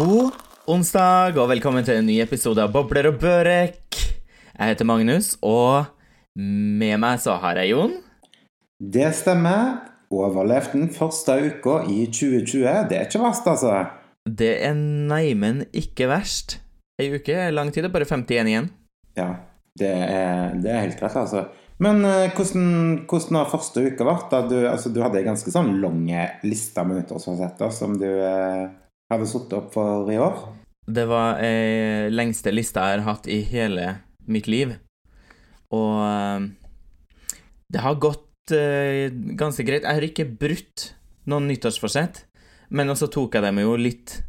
God 0.00 0.32
onsdag, 0.70 1.36
og 1.36 1.50
velkommen 1.50 1.84
til 1.84 1.98
en 2.00 2.06
ny 2.08 2.14
episode 2.22 2.62
av 2.62 2.70
Bobler 2.72 3.10
og 3.10 3.18
Børek. 3.20 3.98
Jeg 4.54 4.70
heter 4.70 4.86
Magnus, 4.88 5.34
og 5.44 5.90
med 6.40 6.96
meg 7.02 7.18
så 7.20 7.34
har 7.42 7.60
jeg 7.60 7.74
Jon. 7.74 7.92
Det 8.80 9.10
stemmer. 9.18 9.82
Overlevd 10.08 10.72
den 10.72 10.88
første 10.94 11.36
uka 11.44 11.82
i 11.92 12.06
2020. 12.08 12.64
Det 12.88 12.96
er 12.96 13.10
ikke 13.10 13.20
verst, 13.26 13.52
altså. 13.52 13.76
Det 14.24 14.54
er 14.70 14.80
neimen 14.80 15.66
ikke 15.68 16.08
verst. 16.08 16.62
Ei 16.96 17.12
uke 17.12 17.36
er 17.36 17.52
lang 17.52 17.68
tid, 17.68 17.84
det 17.84 17.92
er 17.92 17.98
bare 18.00 18.08
51 18.08 18.52
igjen. 18.54 18.72
Ja, 19.20 19.30
det 19.76 19.94
er, 20.08 20.60
det 20.64 20.76
er 20.78 20.84
helt 20.86 21.04
rett, 21.04 21.22
altså. 21.26 21.50
Men 21.76 22.06
eh, 22.08 22.30
hvordan, 22.32 22.68
hvordan 23.04 23.42
har 23.42 23.52
første 23.52 23.84
uka 23.84 24.08
vært? 24.08 24.38
Du, 24.48 24.62
altså, 24.64 24.88
du 24.88 25.04
hadde 25.04 25.20
en 25.20 25.34
ganske 25.34 25.52
sånn 25.52 25.74
lang 25.84 26.06
liste 26.48 26.88
med 26.88 27.02
nyttårsforsetter 27.02 27.82
som 27.82 28.00
du 28.00 28.08
eh, 29.10 29.20
vi 29.20 29.26
satt 29.26 29.52
opp 29.58 29.72
for 29.74 30.10
i 30.10 30.18
år. 30.18 30.38
Det 30.90 31.06
var 31.06 31.38
ei 31.44 32.10
lengste 32.10 32.52
lista 32.54 32.88
jeg 32.88 33.00
har 33.00 33.06
hatt 33.06 33.28
i 33.30 33.42
hele 33.46 34.00
mitt 34.30 34.48
liv. 34.50 34.74
Og 35.74 36.00
eh, 36.02 36.48
det 37.70 37.84
har 37.84 38.00
gått 38.02 38.54
eh, 38.54 39.10
ganske 39.38 39.66
greit. 39.66 39.84
Jeg 39.84 40.00
har 40.00 40.06
ikke 40.06 40.30
brutt 40.40 40.90
noen 41.30 41.46
nyttårsforsett, 41.50 42.24
men 42.74 42.90
også 42.90 43.10
tok 43.12 43.36
jeg 43.36 43.46
dem 43.46 43.62
jo 43.62 43.76
litt 43.78 44.20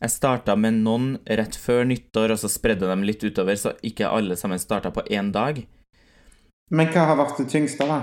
Jeg 0.00 0.14
starta 0.14 0.54
med 0.56 0.78
noen 0.80 1.18
rett 1.28 1.56
før 1.60 1.84
nyttår, 1.84 2.32
og 2.32 2.38
så 2.40 2.48
spredde 2.48 2.88
dem 2.88 3.02
litt 3.04 3.20
utover, 3.20 3.58
så 3.60 3.74
ikke 3.84 4.08
alle 4.08 4.38
sammen 4.40 4.58
starta 4.58 4.88
på 4.96 5.04
én 5.12 5.28
dag. 5.34 5.60
Men 6.72 6.88
hva 6.88 7.04
har 7.10 7.18
vært 7.18 7.42
det 7.42 7.50
tyngste, 7.52 7.84
da? 7.84 7.98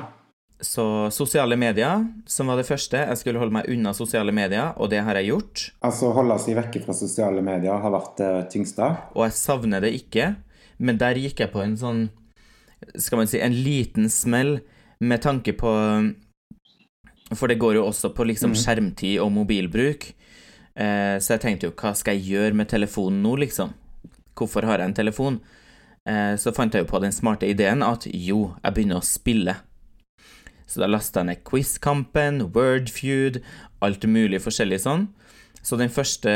Så 0.59 1.11
sosiale 1.13 1.53
medier, 1.55 2.08
som 2.25 2.47
var 2.50 2.58
det 2.58 2.66
første. 2.66 2.97
Jeg 2.97 3.17
skulle 3.19 3.38
holde 3.38 3.53
meg 3.53 3.67
unna 3.69 3.91
sosiale 3.94 4.33
medier, 4.33 4.72
og 4.81 4.89
det 4.89 5.03
har 5.05 5.14
jeg 5.19 5.27
gjort. 5.30 5.66
Altså 5.86 6.09
holde 6.16 6.38
seg 6.41 6.55
vekke 6.58 6.81
fra 6.81 6.95
sosiale 6.97 7.44
medier 7.45 7.77
har 7.83 7.94
vært 7.94 8.16
det 8.17 8.31
tyngste? 8.55 8.88
Og 9.14 9.27
jeg 9.27 9.36
savner 9.38 9.81
det 9.86 9.91
ikke, 9.99 10.31
men 10.80 10.97
der 10.97 11.14
gikk 11.22 11.44
jeg 11.45 11.52
på 11.53 11.61
en 11.64 11.75
sånn 11.77 12.08
Skal 12.97 13.17
man 13.17 13.27
si 13.30 13.39
en 13.41 13.53
liten 13.53 14.05
smell 14.09 14.59
med 15.02 15.22
tanke 15.23 15.55
på 15.58 15.72
For 17.33 17.49
det 17.49 17.58
går 17.59 17.73
jo 17.80 17.86
også 17.89 18.11
på 18.14 18.25
liksom 18.30 18.52
Mhm. 18.53 18.59
skjermtid 18.61 19.19
og 19.19 19.31
mobilbruk. 19.31 20.14
Eh, 20.77 21.17
så 21.19 21.33
jeg 21.36 21.42
tenkte 21.42 21.64
jo, 21.67 21.71
hva 21.71 21.94
skal 21.95 22.16
jeg 22.17 22.30
gjøre 22.31 22.53
med 22.53 22.69
telefonen 22.69 23.21
nå, 23.23 23.36
liksom? 23.38 23.73
Hvorfor 24.36 24.64
har 24.64 24.77
jeg 24.77 24.88
en 24.88 24.94
telefon? 24.94 25.39
Eh, 26.05 26.36
så 26.38 26.53
fant 26.55 26.71
jeg 26.73 26.86
jo 26.86 26.92
på 26.92 27.02
den 27.02 27.11
smarte 27.11 27.49
ideen 27.49 27.81
at 27.83 28.05
jo, 28.14 28.55
jeg 28.64 28.73
begynner 28.73 29.02
å 29.02 29.03
spille. 29.03 29.55
Så 30.68 30.84
da 30.84 30.90
lasta 30.90 31.22
jeg 31.23 31.30
ned 31.30 31.44
Quizkampen, 31.48 32.42
Wordfeud, 32.56 33.40
alt 33.84 34.08
mulig 34.10 34.42
forskjellig 34.44 34.82
sånn. 34.84 35.08
Så 35.62 35.80
den 35.80 35.94
første 35.94 36.34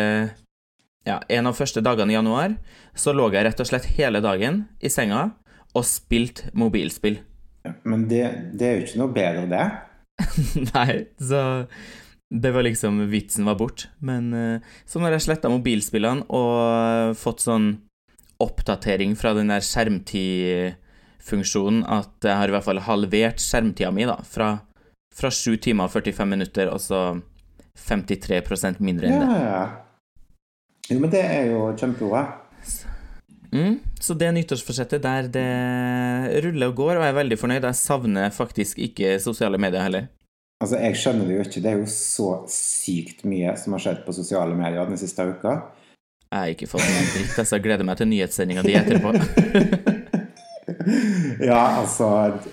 Ja, 1.01 1.17
en 1.33 1.49
av 1.49 1.57
første 1.57 1.81
dagene 1.81 2.13
i 2.13 2.15
januar 2.15 2.59
så 2.93 3.09
lå 3.15 3.31
jeg 3.33 3.47
rett 3.47 3.61
og 3.63 3.65
slett 3.65 3.87
hele 3.97 4.19
dagen 4.21 4.67
i 4.77 4.89
senga 4.93 5.31
og 5.73 5.87
spilte 5.87 6.51
mobilspill. 6.53 7.17
Men 7.87 8.05
det, 8.09 8.21
det 8.53 8.67
er 8.67 8.75
jo 8.75 8.85
ikke 8.85 9.01
noe 9.01 9.15
bedre, 9.15 9.47
det. 9.49 9.65
Nei, 10.75 10.93
så 11.17 11.41
det 12.31 12.51
var 12.53 12.67
liksom 12.67 13.01
Vitsen 13.11 13.49
var 13.49 13.57
bort. 13.59 13.87
Men 13.99 14.29
eh, 14.33 14.75
så 14.85 15.01
når 15.01 15.17
jeg 15.17 15.25
sletta 15.27 15.51
mobilspillene 15.51 16.27
og 16.29 17.17
fått 17.19 17.43
sånn 17.47 17.73
oppdatering 18.41 19.17
fra 19.19 19.35
den 19.37 19.51
der 19.51 19.65
skjermtidfunksjonen 21.21 21.83
at 21.87 22.23
jeg 22.23 22.35
har 22.35 22.47
i 22.47 22.51
hvert 22.51 22.65
fall 22.65 22.79
halvert 22.79 23.39
skjermtida 23.39 23.91
mi, 23.91 24.05
da, 24.05 24.17
fra, 24.23 24.59
fra 25.15 25.29
7 25.31 25.57
timer 25.61 25.85
og 25.85 25.91
45 25.91 26.27
minutter, 26.27 26.69
og 26.71 26.81
så 26.81 27.21
53% 27.87 28.79
mindre 28.81 29.07
enn 29.07 29.19
det. 29.21 29.41
ja. 29.45 29.63
Jo, 30.91 30.99
men 30.99 31.11
det 31.11 31.21
er 31.23 31.45
jo 31.53 31.69
kjempebra. 31.77 32.25
Mm, 33.51 33.77
så 33.99 34.13
det 34.15 34.31
nyttårsforsettet 34.33 35.01
der, 35.03 35.27
det 35.31 36.43
ruller 36.43 36.71
og 36.71 36.75
går, 36.75 36.97
og 36.97 37.05
jeg 37.05 37.13
er 37.13 37.19
veldig 37.19 37.37
fornøyd. 37.39 37.63
Jeg 37.63 37.79
savner 37.79 38.29
faktisk 38.31 38.79
ikke 38.79 39.19
sosiale 39.19 39.57
medier 39.57 39.83
heller. 39.83 40.09
Altså, 40.61 40.77
Jeg 40.77 40.97
skjønner 40.99 41.25
det 41.27 41.35
jo 41.37 41.45
ikke. 41.45 41.61
Det 41.63 41.71
er 41.71 41.79
jo 41.79 41.87
så 41.89 42.27
sykt 42.51 43.23
mye 43.23 43.55
som 43.57 43.73
har 43.73 43.83
skjedd 43.85 44.03
på 44.05 44.13
sosiale 44.13 44.55
medier 44.57 44.85
den 44.89 44.99
siste 44.99 45.23
uka. 45.23 45.55
Jeg 46.31 46.39
har 46.39 46.51
ikke 46.53 46.67
fått 46.71 46.85
noen 46.87 47.07
dritt, 47.11 47.39
altså. 47.39 47.55
Jeg 47.55 47.63
gleder 47.65 47.87
meg 47.87 47.97
til 47.99 48.11
nyhetssendinga 48.11 48.63
di 48.67 48.75
etterpå. 48.79 49.15
ja, 51.49 51.61
altså 51.81 52.07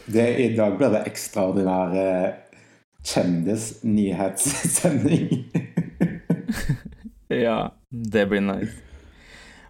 det, 0.06 0.38
I 0.38 0.56
dag 0.56 0.76
blir 0.78 0.90
det 0.94 1.06
ekstraordinær 1.10 1.88
eh, 1.96 2.28
kjendisnyhetssending. 3.06 5.44
ja, 7.46 7.58
det 7.90 8.26
blir 8.28 8.40
nice. 8.44 8.72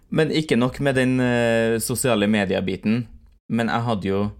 Men 0.09 0.31
ikke 0.33 0.57
nok 0.57 0.79
med 0.81 0.95
den 0.97 1.19
uh, 1.21 1.77
sosiale 1.81 2.27
mediebiten. 2.27 3.07
Men 3.49 3.69
jeg 3.69 3.81
hadde 3.85 4.07
jo 4.07 4.31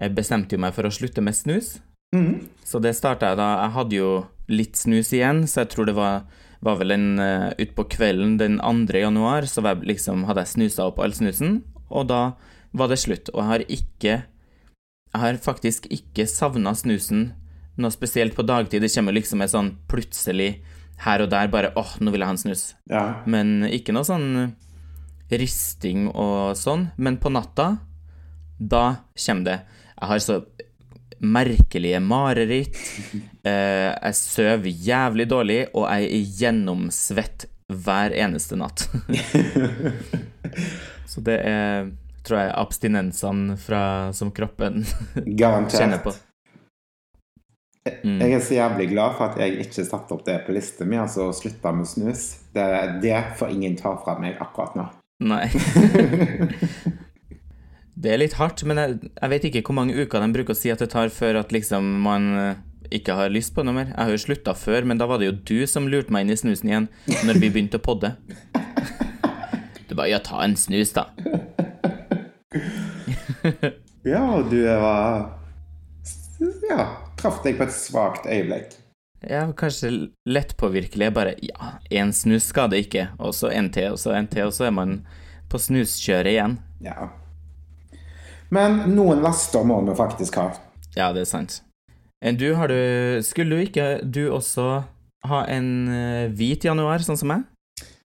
Jeg 0.00 0.14
bestemte 0.16 0.56
jo 0.56 0.60
meg 0.60 0.72
for 0.74 0.86
å 0.88 0.90
slutte 0.90 1.20
med 1.22 1.34
snus. 1.36 1.80
Mm. 2.16 2.48
Så 2.64 2.78
det 2.82 2.96
starta 2.96 3.26
jeg 3.30 3.36
da 3.38 3.48
Jeg 3.60 3.70
hadde 3.76 3.96
jo 3.96 4.26
litt 4.48 4.76
snus 4.76 5.12
igjen, 5.14 5.46
så 5.46 5.60
jeg 5.62 5.68
tror 5.72 5.86
det 5.86 5.94
var, 5.96 6.22
var 6.64 6.76
vel 6.80 6.90
en 6.96 7.18
uh, 7.20 7.50
utpå 7.60 7.84
kvelden 7.92 8.38
den 8.40 8.58
2. 8.58 8.98
januar, 8.98 9.46
så 9.48 9.60
var 9.64 9.76
jeg 9.76 9.86
liksom, 9.92 10.24
hadde 10.28 10.40
jeg 10.44 10.52
snusa 10.56 10.82
opp 10.90 10.98
all 11.00 11.14
snusen, 11.16 11.50
og 11.88 12.08
da 12.10 12.22
var 12.72 12.92
det 12.92 13.00
slutt. 13.02 13.30
Og 13.32 13.42
jeg 13.42 13.50
har 13.50 13.64
ikke 13.68 14.12
Jeg 15.12 15.20
har 15.20 15.36
faktisk 15.44 15.86
ikke 15.92 16.24
savna 16.24 16.72
snusen 16.72 17.34
noe 17.76 17.92
spesielt 17.92 18.32
på 18.36 18.44
dagtid. 18.48 18.80
Det 18.80 18.92
kommer 18.94 19.12
liksom 19.12 19.42
et 19.44 19.52
sånn 19.52 19.74
plutselig 19.88 20.62
her 21.04 21.24
og 21.24 21.28
der 21.32 21.50
bare 21.52 21.72
åh, 21.76 21.96
nå 22.00 22.12
vil 22.12 22.22
jeg 22.22 22.30
ha 22.30 22.32
en 22.32 22.40
snus. 22.40 22.62
Ja. 22.88 23.04
Men 23.28 23.66
ikke 23.68 23.92
noe 23.92 24.08
sånn 24.08 24.54
risting 25.32 26.08
og 26.08 26.56
sånn. 26.56 26.88
Men 26.96 27.18
på 27.20 27.32
natta, 27.32 27.74
da 28.56 28.84
kommer 29.16 29.48
det. 29.48 29.58
Jeg 29.98 30.10
har 30.12 30.24
så 30.24 30.40
merkelige 31.22 32.00
mareritt. 32.00 32.78
Eh, 33.42 33.90
jeg 33.90 34.14
sover 34.14 34.68
jævlig 34.86 35.24
dårlig, 35.26 35.56
og 35.74 35.88
jeg 35.90 36.04
er 36.14 36.34
gjennomsvett 36.38 37.48
hver 37.74 38.14
eneste 38.14 38.54
natt. 38.54 38.84
så 41.10 41.24
det 41.26 41.40
er, 41.42 41.88
tror 42.26 42.40
jeg, 42.40 42.52
abstinensene 42.62 43.56
fra, 43.60 43.84
som 44.16 44.30
kroppen 44.34 44.84
kjenner 45.72 46.02
på. 46.02 46.14
Mm. 47.82 48.20
Jeg 48.20 48.34
er 48.36 48.42
så 48.46 48.54
jævlig 48.54 48.88
glad 48.92 49.16
for 49.18 49.32
at 49.32 49.38
jeg 49.42 49.64
ikke 49.64 49.82
satte 49.82 50.14
opp 50.14 50.22
det 50.26 50.36
på 50.46 50.54
lista 50.54 50.86
mi, 50.86 51.00
altså 51.02 51.28
å 51.28 51.34
slutte 51.34 51.72
med 51.74 51.88
snus. 51.90 52.26
Det, 52.54 52.66
det 53.02 53.16
får 53.40 53.54
ingen 53.56 53.74
ta 53.78 53.96
fra 54.04 54.14
meg 54.22 54.38
akkurat 54.42 54.78
nå. 54.78 54.90
Nei. 55.32 55.46
Det 58.02 58.08
er 58.10 58.18
litt 58.18 58.38
hardt, 58.38 58.62
men 58.66 58.78
jeg, 58.80 59.10
jeg 59.14 59.30
vet 59.30 59.44
ikke 59.46 59.60
hvor 59.68 59.76
mange 59.76 59.94
uker 59.94 60.22
de 60.24 60.34
bruker 60.34 60.56
å 60.56 60.58
si 60.58 60.70
at 60.72 60.80
det 60.82 60.88
tar 60.94 61.12
før 61.12 61.36
at 61.42 61.52
liksom 61.54 61.84
man 62.02 62.24
eh, 62.40 62.62
ikke 62.98 63.14
har 63.18 63.30
lyst 63.30 63.52
på 63.54 63.62
noe 63.66 63.76
mer. 63.76 63.92
Jeg 63.92 64.00
har 64.00 64.14
jo 64.14 64.22
slutta 64.24 64.54
før, 64.58 64.88
men 64.88 64.98
da 64.98 65.06
var 65.06 65.20
det 65.20 65.28
jo 65.28 65.36
du 65.52 65.68
som 65.70 65.86
lurte 65.92 66.10
meg 66.14 66.24
inn 66.24 66.34
i 66.34 66.38
snusen 66.40 66.72
igjen 66.72 66.88
når 67.28 67.38
vi 67.38 67.52
begynte 67.52 67.78
å 67.78 67.84
podde. 67.84 68.14
Du 69.86 69.94
bare 69.94 70.08
'ja, 70.08 70.22
ta 70.24 70.40
en 70.40 70.56
snus', 70.56 70.94
da. 70.96 71.10
Ja, 74.12 74.22
og 74.34 74.50
du 74.50 74.58
var 74.66 75.38
Ja, 76.68 76.86
traff 77.20 77.42
deg 77.44 77.58
på 77.58 77.68
et 77.68 77.74
svakt 77.74 78.26
øyeblikk. 78.26 78.78
Ja, 79.22 79.44
kanskje 79.54 80.10
lettpåvirkelig. 80.26 81.04
Jeg 81.04 81.14
bare 81.14 81.34
'ja, 81.38 81.78
én 81.90 82.10
snus 82.12 82.50
skader 82.50 82.76
ikke', 82.82 83.08
og 83.18 83.34
så 83.34 83.52
en 83.54 83.70
til, 83.70 83.92
og 83.92 83.98
så 83.98 84.10
en 84.18 84.26
til, 84.26 84.46
og 84.46 84.52
så 84.52 84.64
er 84.64 84.70
man 84.70 85.06
på 85.48 85.58
snuskjøret 85.58 86.26
igjen. 86.34 86.58
Ja. 86.80 87.08
Men 88.50 88.82
noen 88.96 89.22
laster 89.22 89.62
må 89.64 89.80
vi 89.86 89.94
faktisk 89.94 90.34
ha. 90.34 90.50
Ja, 90.96 91.12
det 91.12 91.20
er 91.20 91.30
sant. 91.30 91.62
Du, 92.22 92.54
har 92.54 92.68
du 92.68 93.22
Skulle 93.22 93.56
du 93.56 93.62
ikke 93.62 94.00
du 94.02 94.30
også 94.30 94.82
ha 95.24 95.44
en 95.46 95.88
eh, 95.88 96.28
hvit 96.30 96.64
januar, 96.64 96.98
sånn 96.98 97.18
som 97.18 97.28
meg? 97.28 97.46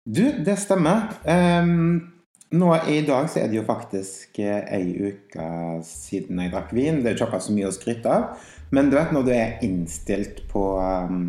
Du, 0.08 0.24
det 0.46 0.56
stemmer. 0.60 1.10
Ehm, 1.26 2.17
nå 2.56 2.70
i 2.88 3.02
dag 3.08 3.28
så 3.30 3.42
er 3.42 3.50
det 3.52 3.60
jo 3.60 3.66
faktisk 3.68 4.40
eh, 4.40 4.62
ei 4.72 5.12
uke 5.12 5.48
siden 5.84 6.40
jeg 6.40 6.54
drakk 6.54 6.72
vin. 6.76 7.02
Det 7.02 7.12
er 7.12 7.16
jo 7.16 7.20
ikke 7.20 7.28
akkurat 7.28 7.48
så 7.48 7.56
mye 7.56 7.70
å 7.70 7.76
skryte 7.76 8.14
av. 8.14 8.46
Men 8.76 8.92
du 8.92 8.98
vet 8.98 9.12
når 9.16 9.26
du 9.28 9.32
er 9.36 9.64
innstilt 9.68 10.44
på, 10.52 10.64
ehm, 10.84 11.26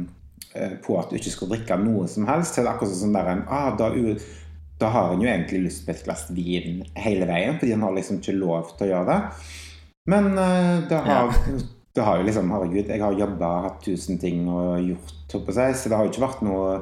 eh, 0.55 0.76
på 0.85 0.99
at 0.99 1.11
du 1.11 1.19
ikke 1.19 1.35
skal 1.35 1.50
drikke 1.55 1.81
noe 1.82 2.06
som 2.11 2.29
helst, 2.31 2.55
så 2.55 2.62
er 2.62 2.69
det 2.69 2.75
akkurat 2.75 3.00
sånn 3.00 3.17
der 3.17 3.32
en 3.32 3.43
ah, 3.47 3.73
da, 3.79 3.91
da 4.79 4.93
har 4.94 5.15
en 5.15 5.25
jo 5.25 5.31
egentlig 5.31 5.65
lyst 5.67 5.87
på 5.87 5.94
et 5.94 6.05
glass 6.06 6.29
vin 6.35 6.85
hele 6.99 7.26
veien, 7.31 7.59
fordi 7.59 7.75
en 7.75 7.87
har 7.87 7.99
liksom 7.99 8.23
ikke 8.23 8.38
lov 8.38 8.71
til 8.76 8.87
å 8.87 8.93
gjøre 8.93 9.11
det. 9.11 9.50
Men 10.14 10.31
eh, 10.38 10.87
det 10.91 11.03
har, 11.09 11.35
det 11.99 12.06
har 12.06 12.23
jo 12.23 12.31
liksom 12.31 12.55
Herregud, 12.55 12.94
jeg 12.94 13.03
har 13.03 13.21
jobba, 13.25 13.53
hatt 13.67 13.82
tusen 13.85 14.23
ting 14.23 14.47
og 14.47 14.79
gjort, 14.87 15.14
på 15.35 15.55
seg, 15.55 15.75
så 15.75 15.91
det 15.91 15.99
har 15.99 16.06
jo 16.06 16.14
ikke 16.14 16.26
vært 16.29 16.47
noe, 16.47 16.81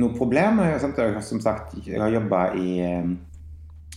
noe 0.00 0.16
problem. 0.16 0.64
Jeg, 0.64 0.80
som 1.28 1.44
sagt, 1.44 1.76
jeg 1.84 2.00
har 2.00 2.12
jobba 2.12 2.50
i 2.56 2.68
eh, 2.82 3.16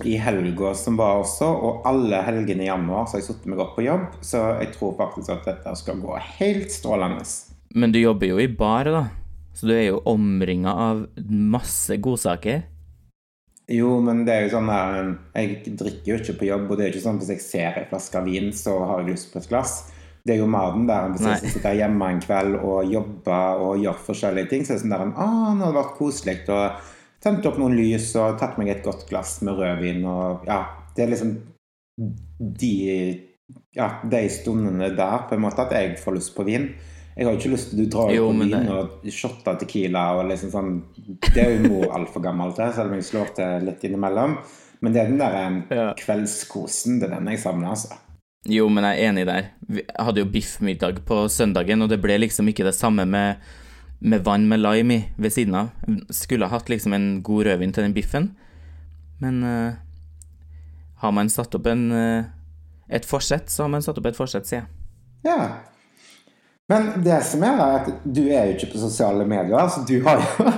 i 0.07 0.15
helga 0.21 0.73
som 0.77 0.97
var 0.99 1.19
også, 1.23 1.47
og 1.49 1.87
alle 1.89 2.21
helgene 2.23 2.63
i 2.63 2.69
januar 2.69 3.07
så 3.07 3.17
har 3.17 3.23
jeg 3.23 3.29
satt 3.29 3.47
meg 3.51 3.61
opp 3.63 3.75
på 3.75 3.85
jobb, 3.85 4.05
så 4.23 4.43
jeg 4.61 4.73
tror 4.75 4.95
faktisk 4.99 5.33
at 5.35 5.47
dette 5.49 5.75
skal 5.79 5.99
gå 6.01 6.17
helt 6.39 6.71
strålende. 6.71 7.25
Men 7.75 7.93
du 7.93 7.99
jobber 7.99 8.31
jo 8.31 8.39
i 8.41 8.47
bar, 8.47 8.89
da. 8.89 9.05
Så 9.53 9.67
du 9.67 9.73
er 9.75 9.89
jo 9.89 10.03
omringa 10.07 10.71
av 10.71 11.05
masse 11.27 11.97
godsaker. 11.99 12.63
Jo, 13.69 13.99
men 14.01 14.23
det 14.25 14.33
er 14.33 14.45
jo 14.47 14.53
sånn 14.55 14.69
her 14.71 14.95
Jeg 15.37 15.75
drikker 15.77 16.07
jo 16.09 16.15
ikke 16.17 16.37
på 16.39 16.47
jobb, 16.47 16.63
og 16.71 16.77
det 16.77 16.85
er 16.85 16.87
jo 16.89 16.93
ikke 16.95 17.05
sånn 17.05 17.19
at 17.19 17.25
hvis 17.25 17.33
jeg 17.35 17.43
ser 17.45 17.81
ei 17.81 17.87
flaske 17.89 18.21
vin, 18.25 18.53
så 18.55 18.77
har 18.81 19.03
jeg 19.03 19.11
lyst 19.11 19.33
på 19.33 19.41
et 19.41 19.49
glass. 19.51 19.73
Det 20.25 20.35
er 20.35 20.41
jo 20.41 20.47
maten 20.51 20.87
der. 20.89 21.11
Hvis 21.13 21.27
jeg 21.27 21.51
sitter 21.53 21.77
hjemme 21.77 22.07
en 22.09 22.23
kveld 22.23 22.57
og 22.59 22.89
jobber 22.89 23.61
og 23.65 23.83
gjør 23.83 24.01
forskjellige 24.07 24.51
ting, 24.51 24.65
så 24.65 24.73
er 24.73 24.79
det 24.79 24.85
sånn 24.85 24.95
der 24.95 25.05
Å, 25.05 25.27
nå 25.53 25.67
har 25.67 25.75
det 25.75 25.79
vært 25.79 25.99
koselig 25.99 26.39
å 26.49 26.63
tent 27.21 27.45
opp 27.45 27.57
noen 27.59 27.75
lys 27.75 28.15
og 28.15 28.37
tatt 28.39 28.57
meg 28.57 28.69
et 28.69 28.83
godt 28.83 29.07
glass 29.09 29.41
med 29.41 29.57
rødvin 29.59 30.05
og 30.05 30.45
Ja, 30.47 30.61
det 30.95 31.03
er 31.03 31.11
liksom 31.13 31.33
de 32.39 33.25
Ja, 33.75 33.89
de 34.05 34.21
stundene 34.29 34.91
der, 34.95 35.17
på 35.29 35.35
en 35.35 35.41
måte, 35.41 35.63
at 35.65 35.71
jeg 35.73 35.95
får 35.97 36.15
lyst 36.19 36.35
på 36.35 36.43
vin. 36.45 36.67
Jeg 37.17 37.25
har 37.25 37.33
jo 37.33 37.39
ikke 37.39 37.51
lyst 37.55 37.71
til 37.71 37.81
å 37.87 37.89
dra 37.89 38.03
Jo, 38.13 38.27
på 38.31 38.39
vin 38.43 38.51
det- 38.51 38.69
og 38.69 39.07
shotte 39.11 39.55
Tequila 39.59 40.03
og 40.19 40.29
liksom 40.29 40.51
sånn 40.51 40.83
Det 41.33 41.37
er 41.43 41.57
jo 41.57 41.69
mor 41.69 41.87
altfor 41.97 42.21
gammel 42.23 42.53
til, 42.55 42.71
selv 42.73 42.91
om 42.91 42.93
jeg 42.93 43.03
slår 43.09 43.33
til 43.35 43.65
litt 43.65 43.81
innimellom. 43.83 44.37
Men 44.81 44.93
det 44.93 45.01
er 45.01 45.07
den 45.09 45.17
der 45.17 45.33
eh, 45.35 45.75
Ja. 45.75 45.93
kveldskosen, 45.93 46.99
det 46.99 47.09
er 47.11 47.15
den 47.15 47.27
jeg 47.27 47.39
savner, 47.39 47.69
altså. 47.71 47.97
Jo, 48.47 48.69
men 48.69 48.83
jeg 48.85 48.99
er 49.03 49.09
enig 49.11 49.25
der. 49.25 49.49
Vi- 49.67 49.83
hadde 49.99 50.17
jo 50.19 50.25
biffmiddag 50.25 50.99
på 51.05 51.27
søndagen, 51.27 51.81
og 51.81 51.89
det 51.89 52.01
ble 52.01 52.17
liksom 52.19 52.47
ikke 52.47 52.63
det 52.63 52.75
samme 52.75 53.05
med, 53.05 53.35
med 53.99 54.23
vann 54.23 54.47
med 54.47 54.59
lime 54.59 54.93
i 54.93 55.05
ved 55.17 55.33
siden 55.33 55.55
av. 55.55 55.69
Skulle 56.09 56.47
ha 56.47 56.57
hatt 56.57 56.69
liksom 56.69 56.93
en 56.93 57.07
god 57.23 57.45
rødvin 57.45 57.73
til 57.75 57.83
den 57.83 57.95
biffen, 57.95 58.31
men 59.19 59.43
uh, 59.43 59.73
har 61.03 61.11
man 61.15 61.31
satt 61.31 61.55
opp 61.55 61.67
en, 61.67 61.91
uh, 61.91 62.23
et 62.87 63.05
forsett, 63.05 63.51
så 63.51 63.65
har 63.65 63.73
man 63.75 63.83
satt 63.83 63.99
opp 63.99 64.07
et 64.07 64.19
forsett, 64.19 64.47
sier 64.47 64.61
jeg. 64.61 64.69
Ja. 65.27 65.37
Men 66.69 66.91
det 67.03 67.19
som 67.27 67.43
er, 67.43 67.59
er 67.59 67.79
at 67.81 68.03
du 68.05 68.23
er 68.27 68.47
jo 68.47 68.57
ikke 68.57 68.73
på 68.75 68.83
sosiale 68.85 69.25
medier, 69.27 69.67
så 69.73 69.83
du 69.87 69.99
har 70.05 70.21
jo 70.23 70.49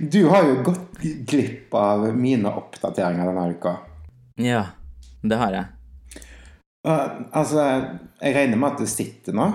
Du 0.00 0.22
har 0.30 0.46
jo 0.46 0.62
gått 0.64 1.02
glipp 1.28 1.74
av 1.76 2.06
mine 2.16 2.48
oppdateringer 2.48 3.26
denne 3.28 3.42
uka. 3.52 3.74
Ja, 4.40 4.62
det 5.20 5.36
har 5.36 5.52
jeg. 5.52 6.22
Uh, 6.88 7.26
altså, 7.36 7.66
jeg 8.22 8.36
regner 8.36 8.56
med 8.56 8.70
at 8.70 8.80
du 8.80 8.88
sitter 8.88 9.36
nå. 9.36 9.50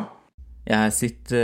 Jeg 0.65 0.93
sitter, 0.97 1.37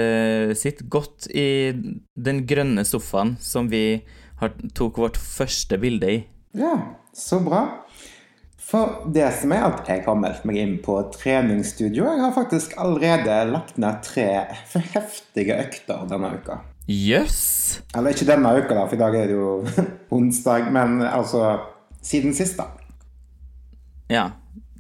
eh, 0.50 0.56
sitter 0.57 0.88
godt 0.89 1.27
i 1.29 1.71
den 2.18 2.45
grønne 2.50 2.85
sofaen 2.88 3.35
som 3.39 3.69
vi 3.69 4.01
har, 4.41 4.56
tok 4.73 4.97
vårt 4.97 5.19
første 5.21 5.77
bilde 5.77 6.09
i. 6.09 6.23
Ja, 6.57 6.73
så 7.13 7.39
bra. 7.44 7.62
For 8.71 9.03
det 9.12 9.27
som 9.35 9.51
er 9.51 9.65
at 9.68 9.88
jeg 9.89 10.06
har 10.06 10.18
meldt 10.18 10.45
meg 10.47 10.57
inn 10.62 10.77
på 10.83 10.95
treningsstudio. 11.13 12.06
Jeg 12.07 12.21
har 12.23 12.33
faktisk 12.33 12.73
allerede 12.79 13.38
lagt 13.51 13.77
ned 13.81 14.00
tre 14.06 14.27
heftige 14.95 15.57
økter 15.59 16.06
denne 16.09 16.31
uka. 16.39 16.62
Jøss! 16.88 17.81
Eller 17.95 18.15
ikke 18.15 18.29
denne 18.29 18.56
uka, 18.57 18.73
da, 18.73 18.85
for 18.88 18.97
i 18.97 19.01
dag 19.01 19.18
er 19.19 19.29
det 19.29 19.38
jo 19.38 19.83
onsdag, 20.18 20.71
men 20.73 21.01
altså 21.06 21.59
siden 22.01 22.33
sist, 22.33 22.57
da. 22.57 22.71
Ja, 24.12 24.25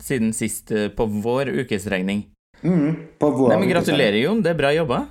siden 0.01 0.33
sist 0.33 0.71
eh, 0.73 0.89
på 0.89 1.05
vår 1.21 1.51
ukesregning. 1.61 2.30
Mm, 2.61 2.91
på 3.19 3.31
vår 3.37 3.53
Nei, 3.53 3.59
men 3.63 3.71
Gratulerer, 3.73 4.19
Jon. 4.21 4.41
Det 4.45 4.53
er 4.53 4.59
bra 4.59 4.71
jobba. 4.75 5.01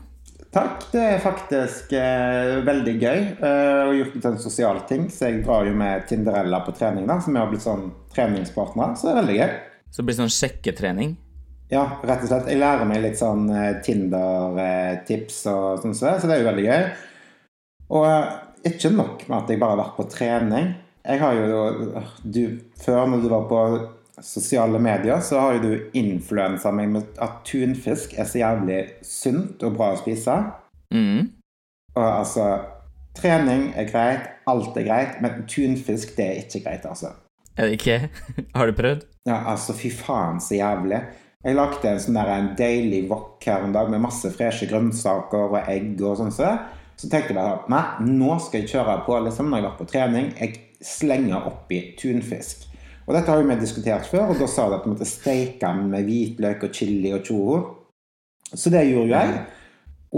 Takk. 0.51 0.89
Det 0.91 1.03
er 1.13 1.23
faktisk 1.23 1.93
eh, 1.95 2.57
veldig 2.67 2.95
gøy. 2.99 3.21
Eh, 3.39 3.81
og 3.87 3.97
gjort 3.99 4.15
det 4.17 4.23
til 4.23 4.31
en 4.33 4.43
sosial 4.43 4.81
ting. 4.89 5.09
Så 5.15 5.29
jeg 5.29 5.43
drar 5.47 5.69
jo 5.69 5.75
med 5.79 6.07
Tinderella 6.11 6.63
på 6.67 6.75
trening, 6.75 7.07
da, 7.11 7.21
som 7.23 7.37
jeg 7.37 7.45
har 7.45 7.53
blitt 7.53 7.67
sånn 7.67 7.91
treningspartner. 8.15 8.97
Så 8.99 9.09
det 9.09 9.13
er 9.13 9.21
veldig 9.23 9.39
gøy. 9.39 9.53
Så 9.91 10.03
det 10.03 10.09
blir 10.09 10.19
sånn 10.19 10.35
sjekketrening. 10.35 11.15
Ja, 11.71 11.85
rett 12.03 12.25
og 12.25 12.33
slett. 12.33 12.51
Jeg 12.51 12.59
lærer 12.59 12.87
meg 12.91 13.03
litt 13.05 13.19
sånn 13.21 13.47
eh, 13.55 13.77
Tinder-tips 13.87 15.45
og 15.53 15.85
sånn, 15.85 15.95
så 15.95 16.17
så 16.19 16.27
det 16.27 16.37
er 16.37 16.43
jo 16.43 16.51
veldig 16.51 16.67
gøy. 16.67 16.87
Og 17.95 18.07
eh, 18.09 18.33
ikke 18.73 18.91
nok 18.95 19.23
med 19.29 19.37
at 19.39 19.53
jeg 19.55 19.63
bare 19.63 19.77
har 19.77 19.83
vært 19.85 19.99
på 20.01 20.09
trening. 20.11 20.73
Jeg 21.07 21.23
har 21.23 21.39
jo 21.39 21.61
du, 22.27 22.43
Før, 22.83 23.07
når 23.09 23.23
du 23.23 23.31
var 23.31 23.47
på 23.49 23.61
sosiale 24.23 24.79
medier, 24.83 25.21
så 25.21 25.41
har 25.41 25.57
jo 25.57 25.63
du 25.65 25.97
influensa 25.99 26.73
meg 26.75 26.91
med 26.93 27.21
at 27.23 27.41
tunfisk 27.47 28.15
er 28.19 28.29
så 28.29 28.43
jævlig 28.43 28.81
sunt 29.07 29.63
og 29.67 29.79
bra 29.79 29.93
å 29.95 30.01
spise. 30.01 30.37
Mm. 30.95 31.31
Og 31.97 32.05
altså 32.05 32.51
Trening 33.19 33.73
er 33.75 33.89
greit, 33.91 34.29
alt 34.49 34.77
er 34.79 34.85
greit, 34.87 35.17
men 35.21 35.43
tunfisk, 35.51 36.15
det 36.17 36.27
er 36.27 36.45
ikke 36.45 36.61
greit, 36.63 36.85
altså. 36.87 37.11
Er 37.59 37.67
det 37.67 37.81
ikke? 37.81 37.97
Har 38.57 38.71
du 38.71 38.77
prøvd? 38.79 39.03
Ja, 39.27 39.41
altså, 39.51 39.75
fy 39.77 39.91
faen, 39.93 40.39
så 40.41 40.55
jævlig. 40.55 41.01
Jeg 41.45 41.57
lagde 41.57 41.89
en 41.89 42.01
sånn 42.01 42.19
der 42.21 42.31
en 42.35 42.53
deilig 42.57 43.07
wok 43.11 43.43
her 43.49 43.65
en 43.65 43.75
dag 43.75 43.91
med 43.91 44.03
masse 44.05 44.31
freshe 44.35 44.69
grønnsaker 44.71 45.49
og 45.49 45.59
egg 45.65 46.01
og 46.05 46.19
sånn. 46.21 46.33
Så, 46.37 46.53
så 47.01 47.11
tenkte 47.11 47.35
jeg 47.35 47.41
bare 47.41 47.73
nei, 47.73 47.85
nå 48.13 48.39
skal 48.45 48.63
jeg 48.63 48.73
kjøre 48.77 48.99
på 49.07 49.19
liksom, 49.27 49.51
når 49.51 49.59
jeg 49.59 49.67
har 49.67 49.71
vært 49.71 49.81
på 49.83 49.91
trening. 49.91 50.33
Jeg 50.39 50.85
slenger 50.85 51.49
oppi 51.51 51.83
tunfisk. 51.99 52.70
Og 53.07 53.15
dette 53.17 53.31
har 53.33 53.43
vi 53.43 53.59
diskutert 53.59 54.07
før, 54.07 54.31
og 54.31 54.41
da 54.41 54.47
sa 54.51 54.69
de 54.69 54.79
at 54.79 54.87
du 54.87 54.93
måtte 54.93 55.09
steike 55.09 55.61
den 55.63 55.89
med 55.91 56.07
hvitløk 56.07 56.67
og 56.69 56.75
chili 56.75 57.13
og 57.17 57.25
tjoho. 57.27 57.61
Så 58.53 58.71
det 58.71 58.85
gjorde 58.89 59.09
jo 59.09 59.15
jeg. 59.15 59.41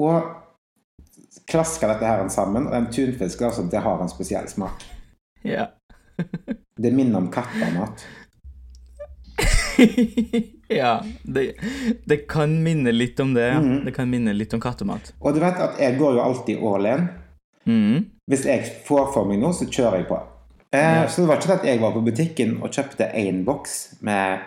Og 0.03 1.47
klaska 1.49 1.89
dette 1.89 2.09
her 2.09 2.29
sammen. 2.29 2.67
Og 2.67 2.75
den 2.75 2.91
tunfisken 2.93 3.49
altså, 3.49 3.63
det 3.71 3.85
har 3.85 4.03
en 4.03 4.13
spesiell 4.13 4.49
smak. 4.49 4.85
Ja. 5.43 5.71
Det 6.77 6.93
minner 6.93 7.19
om 7.19 7.31
kattemat. 7.33 8.05
ja. 10.69 11.05
Det, 11.23 11.53
det 12.05 12.17
kan 12.29 12.63
minne 12.63 12.93
litt 12.93 13.21
om 13.21 13.35
det. 13.35 13.53
Mhm. 13.55 13.85
Det 13.85 13.95
kan 13.97 14.11
minne 14.11 14.33
litt 14.37 14.55
om 14.55 14.61
kattemat. 14.61 15.15
Og 15.21 15.35
du 15.35 15.41
vet 15.43 15.61
at 15.61 15.81
jeg 15.81 15.99
går 16.01 16.19
jo 16.19 16.25
alltid 16.25 16.65
all 16.69 16.87
in. 16.87 17.09
Mm. 17.65 17.99
Hvis 18.31 18.47
jeg 18.47 18.65
får 18.87 19.13
for 19.15 19.29
meg 19.29 19.39
noe, 19.43 19.55
så 19.55 19.69
kjører 19.69 20.03
jeg 20.03 20.09
på. 20.11 20.19
Eh. 20.73 21.07
Så 21.09 21.23
det 21.23 21.29
var 21.29 21.37
ikke 21.41 21.49
sånn 21.51 21.59
at 21.61 21.67
jeg 21.69 21.81
var 21.83 21.93
på 21.93 22.03
butikken 22.07 22.55
og 22.63 22.71
kjøpte 22.73 23.11
én 23.21 23.43
boks 23.45 23.75
med 24.01 24.41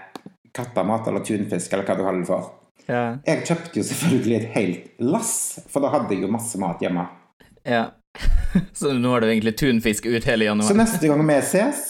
kattemat 0.55 1.07
eller 1.11 1.21
tunfisk 1.27 1.73
eller 1.73 1.85
hva 1.85 1.95
du 1.99 2.03
kaller 2.05 2.23
det 2.23 2.29
for. 2.29 2.47
Ja. 2.87 3.03
Jeg 3.25 3.43
kjøpte 3.49 3.79
jo 3.81 3.83
selvfølgelig 3.87 4.35
et 4.39 4.47
helt 4.55 5.03
lass, 5.05 5.59
for 5.69 5.81
da 5.85 5.89
hadde 5.93 6.13
jeg 6.13 6.21
jo 6.25 6.31
masse 6.33 6.57
mat 6.61 6.81
hjemme. 6.81 7.07
ja. 7.65 7.85
Så 8.73 8.93
nå 8.95 9.09
har 9.11 9.19
du 9.19 9.27
egentlig 9.27 9.51
tunfisk 9.59 10.05
ut 10.07 10.23
hele 10.23 10.45
Så 10.45 10.47
januar? 10.47 10.75
neste 10.79 11.07
gang 11.11 11.23
vi 11.27 11.35
ses, 11.43 11.81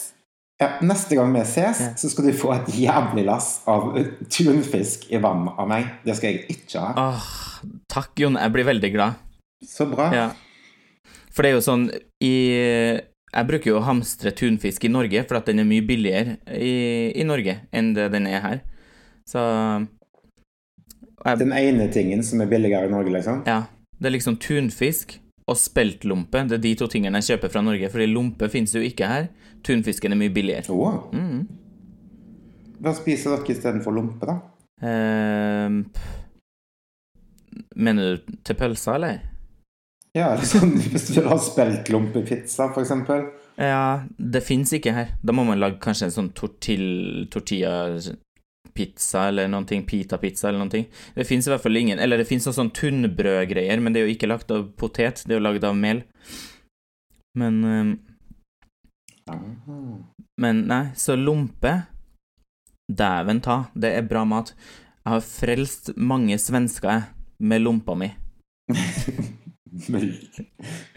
ja, 0.58 0.68
neste 0.82 1.14
gang 1.14 1.30
vi 1.36 1.44
ses, 1.46 1.80
Ja. 1.84 1.92
så 1.94 2.08
skal 2.10 2.26
du 2.26 2.32
få 2.34 2.50
et 2.56 2.66
jævlig 2.74 3.22
lass 3.28 3.60
av 3.70 3.92
tunfisk 4.34 5.04
i 5.14 5.20
vann 5.22 5.46
av 5.52 5.68
meg. 5.70 5.86
Det 6.02 6.16
skal 6.18 6.32
jeg 6.32 6.48
ikke 6.56 6.82
ha. 6.82 6.90
Åh, 6.98 7.28
takk, 7.92 8.10
Jon. 8.18 8.34
Jeg 8.42 8.52
blir 8.56 8.66
veldig 8.66 8.90
glad. 8.96 9.14
Så 9.62 9.86
bra. 9.86 10.08
Ja. 10.12 10.26
For 11.30 11.42
det 11.46 11.52
er 11.52 11.58
jo 11.60 11.62
sånn 11.68 11.86
i 12.24 12.34
Jeg 13.36 13.48
bruker 13.50 13.68
jo 13.68 13.76
å 13.80 13.84
hamstre 13.84 14.32
tunfisk 14.32 14.86
i 14.86 14.88
Norge, 14.88 15.20
for 15.28 15.36
at 15.36 15.48
den 15.50 15.60
er 15.60 15.68
mye 15.68 15.84
billigere 15.84 16.38
i, 16.56 17.12
i 17.12 17.24
Norge 17.28 17.58
enn 17.76 17.92
det 17.96 18.08
den 18.14 18.28
er 18.30 18.40
her. 18.40 18.62
Så 19.28 19.42
jeg, 21.26 21.38
Den 21.42 21.52
ene 21.52 21.88
tingen 21.92 22.22
som 22.24 22.40
er 22.40 22.48
billigere 22.48 22.88
i 22.88 22.92
Norge, 22.94 23.12
liksom. 23.12 23.42
Ja. 23.48 23.64
Det 23.96 24.08
er 24.08 24.14
liksom 24.16 24.36
tunfisk 24.40 25.18
og 25.48 25.56
speltlompe. 25.60 26.46
Det 26.48 26.58
er 26.58 26.64
de 26.64 26.74
to 26.80 26.88
tingene 26.92 27.20
jeg 27.20 27.36
kjøper 27.36 27.52
fra 27.52 27.62
Norge, 27.66 27.90
fordi 27.92 28.08
lompe 28.10 28.48
finnes 28.52 28.72
jo 28.76 28.82
ikke 28.84 29.08
her. 29.10 29.28
Tunfisken 29.66 30.14
er 30.16 30.20
mye 30.20 30.32
billigere. 30.32 30.72
Å, 30.72 31.12
Mm. 31.12 31.46
Hva 32.76 32.92
spiser 32.92 33.32
dere 33.32 33.54
istedenfor 33.54 33.94
lompe, 33.96 34.26
da? 34.28 34.34
Eh, 34.84 35.70
mener 37.76 38.16
du 38.18 38.36
til 38.44 38.58
pølser, 38.58 38.98
eller? 38.98 39.22
Ja, 40.16 40.30
sånn, 40.40 40.78
Hvis 40.92 41.10
du 41.10 41.18
vil 41.18 41.28
ha 41.28 41.36
speltlompepizza, 41.40 42.70
f.eks. 42.72 42.92
Ja, 43.60 44.04
det 44.16 44.42
fins 44.44 44.72
ikke 44.76 44.94
her. 44.96 45.12
Da 45.24 45.34
må 45.36 45.44
man 45.48 45.60
lage 45.60 45.80
kanskje 45.82 46.08
en 46.08 46.14
sånn 46.14 46.30
tortil, 46.36 47.26
tortilla-pizza 47.32 49.26
eller 49.30 49.50
noen 49.52 49.68
ting, 49.68 49.84
pita-pizza 49.88 50.48
eller 50.48 50.62
noen 50.62 50.72
ting. 50.72 50.86
Det 51.16 51.26
fins 51.28 51.48
i 51.48 51.52
hvert 51.52 51.64
fall 51.64 51.80
ingen 51.80 52.00
Eller 52.00 52.20
det 52.20 52.28
fins 52.28 52.48
sånn 52.48 52.72
tunnbrødgreier, 52.76 53.80
men 53.80 53.92
det 53.92 54.02
er 54.02 54.08
jo 54.08 54.16
ikke 54.16 54.30
lagd 54.32 54.52
av 54.52 54.68
potet, 54.80 55.24
det 55.24 55.36
er 55.36 55.40
jo 55.40 55.46
lagd 55.48 55.68
av 55.68 55.76
mel. 55.76 56.04
Men 57.36 57.64
ehm, 57.68 57.92
Men 60.40 60.64
nei, 60.68 60.84
så 60.96 61.16
lompe 61.16 61.72
Dæven 62.86 63.40
ta, 63.42 63.64
det 63.74 63.90
er 63.98 64.04
bra 64.06 64.22
mat. 64.28 64.52
Jeg 65.02 65.10
har 65.10 65.24
frelst 65.26 65.90
mange 65.96 66.36
svensker, 66.38 66.92
jeg, 66.92 67.02
med 67.42 67.64
lompa 67.64 67.96
mi. 67.98 68.12
med, 69.88 70.06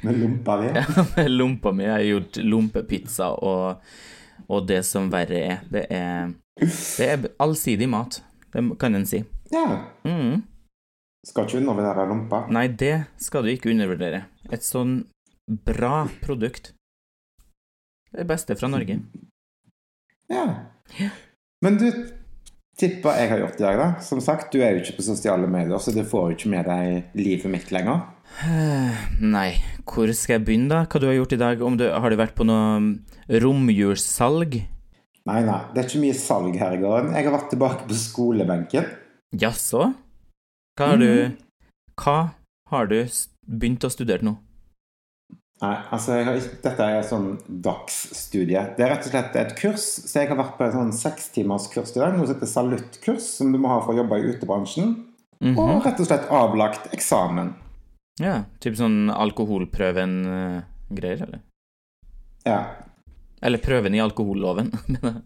med 0.02 0.20
lompa 0.20 0.58
di? 0.62 0.70
Ja, 0.76 1.06
med 1.16 1.32
lompa 1.32 1.72
mi. 1.72 1.84
Jeg 1.84 1.94
har 1.94 2.06
gjort 2.08 2.40
lompepizza 2.44 3.32
og, 3.34 3.92
og 4.48 4.68
det 4.70 4.84
som 4.88 5.12
verre 5.14 5.42
er. 5.54 5.60
Det 5.72 5.86
er, 5.94 6.32
det 6.60 7.10
er 7.10 7.28
allsidig 7.42 7.90
mat, 7.92 8.22
det 8.54 8.66
kan 8.82 8.96
en 8.96 9.08
si. 9.10 9.24
Ja. 9.54 9.66
Mm. 10.08 10.42
Skal 11.28 11.48
ikke 11.48 11.60
undervurdere 11.60 12.08
lompa. 12.10 12.46
Nei, 12.54 12.68
det 12.72 12.96
skal 13.20 13.44
du 13.44 13.52
ikke 13.52 13.72
undervurdere. 13.74 14.24
Et 14.52 14.64
sånn 14.64 15.02
bra 15.66 16.08
produkt. 16.22 16.74
Det 18.14 18.26
beste 18.30 18.56
fra 18.58 18.70
Norge. 18.72 19.00
Ja. 20.30 20.46
Men 21.62 21.78
du, 21.78 21.90
tipper 22.80 23.18
jeg 23.20 23.30
har 23.34 23.42
gjort 23.44 23.60
i 23.60 23.66
dag, 23.66 23.78
da? 23.80 23.88
Som 24.04 24.22
sagt, 24.24 24.54
du 24.54 24.64
er 24.64 24.76
jo 24.76 24.84
ikke 24.84 24.98
på 25.00 25.06
sosiale 25.10 25.50
medier, 25.52 25.78
så 25.84 25.94
du 25.96 26.02
får 26.08 26.32
jo 26.32 26.38
ikke 26.38 26.52
med 26.54 26.70
deg 26.70 27.20
livet 27.20 27.52
mitt 27.52 27.74
lenger. 27.76 28.08
Nei, 29.36 29.50
hvor 29.84 30.12
skal 30.16 30.38
jeg 30.38 30.46
begynne, 30.48 30.72
da? 30.72 30.84
Hva 30.88 31.02
du 31.02 31.08
har 31.10 31.18
gjort 31.18 31.36
i 31.36 31.42
dag? 31.42 31.64
Om 31.66 31.80
du, 31.80 31.88
har 31.92 32.10
du 32.10 32.20
vært 32.20 32.38
på 32.38 32.48
noe 32.48 33.40
romjulssalg? 33.44 34.62
Nei, 35.30 35.42
nei, 35.46 35.60
det 35.76 35.82
er 35.82 35.90
ikke 35.90 36.02
mye 36.02 36.18
salg 36.18 36.56
her 36.58 36.74
i 36.74 36.82
gården. 36.82 37.14
Jeg 37.14 37.28
har 37.28 37.36
vært 37.36 37.52
tilbake 37.54 37.86
på 37.86 37.98
skolebenken. 38.00 38.88
Jaså? 39.38 39.92
Hva 40.80 40.94
har 40.94 41.02
du 41.02 41.12
Hva 42.00 42.18
har 42.72 42.88
du 42.90 43.02
begynt 43.46 43.84
å 43.86 43.92
studere 43.92 44.26
nå? 44.26 44.38
Nei, 45.60 45.76
altså 45.92 46.16
ikke, 46.22 46.40
Dette 46.64 46.86
er 46.88 47.02
sånn 47.04 47.34
dagsstudie. 47.66 48.62
Det 48.78 48.84
er 48.86 48.90
rett 48.94 49.08
og 49.10 49.12
slett 49.12 49.34
et 49.42 49.52
kurs. 49.60 49.84
Så 50.08 50.14
jeg 50.22 50.30
har 50.30 50.38
vært 50.40 50.56
på 50.56 50.64
et 50.66 50.76
sånn 50.76 50.94
sekstimerskurs 50.96 51.92
i 51.98 52.00
dag, 52.00 52.14
noe 52.16 52.28
som 52.30 52.36
heter 52.38 52.52
saluttkurs, 52.54 53.26
som 53.42 53.48
du 53.52 53.58
må 53.60 53.68
ha 53.74 53.80
for 53.84 53.92
å 53.94 53.98
jobbe 54.00 54.16
i 54.22 54.28
utebransjen. 54.32 54.88
Mhm. 55.44 55.58
Og 55.60 55.84
rett 55.86 56.00
og 56.00 56.08
slett 56.08 56.32
avlagt 56.32 56.84
eksamen. 56.96 57.50
Ja, 58.20 58.44
typ 58.64 58.76
sånn 58.80 59.10
alkoholprøven-greier, 59.12 61.20
eller? 61.28 61.40
Ja. 62.48 62.62
Eller 63.42 63.58
prøven 63.64 63.96
i 63.96 64.00
alkoholloven. 64.04 64.72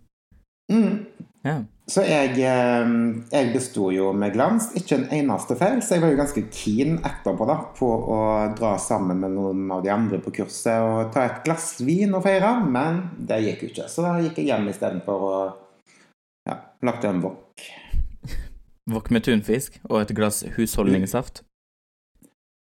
Mm. 0.72 1.06
Ja. 1.43 1.57
Så 1.91 2.05
jeg, 2.07 2.38
eh, 2.39 2.91
jeg 3.33 3.50
besto 3.51 3.89
jo 3.91 4.13
med 4.15 4.31
glans. 4.35 4.69
Ikke 4.79 4.95
en 4.95 5.09
eneste 5.12 5.57
feil, 5.59 5.81
så 5.83 5.97
jeg 5.97 6.03
var 6.05 6.13
jo 6.13 6.19
ganske 6.21 6.43
keen 6.55 6.95
etterpå 7.03 7.47
da, 7.50 7.57
på 7.75 7.89
å 8.15 8.19
dra 8.55 8.77
sammen 8.79 9.19
med 9.19 9.35
noen 9.35 9.65
av 9.75 9.83
de 9.83 9.91
andre 9.91 10.21
på 10.23 10.31
kurset 10.39 10.79
og 10.79 11.12
ta 11.15 11.25
et 11.27 11.41
glass 11.43 11.81
vin 11.83 12.15
og 12.15 12.23
feire, 12.23 12.53
men 12.63 13.03
det 13.19 13.41
gikk 13.43 13.65
jo 13.65 13.71
ikke. 13.73 13.89
Så 13.91 14.07
da 14.07 14.15
gikk 14.23 14.39
jeg 14.39 14.53
hjem 14.53 14.71
istedenfor 14.71 15.27
å 15.27 15.35
ja, 16.47 16.59
lagde 16.88 17.12
en 17.12 17.23
wok. 17.27 17.67
Wok 18.91 19.12
med 19.15 19.27
tunfisk 19.27 19.81
og 19.89 20.01
et 20.01 20.15
glass 20.15 20.43
husholdningssaft. 20.55 21.43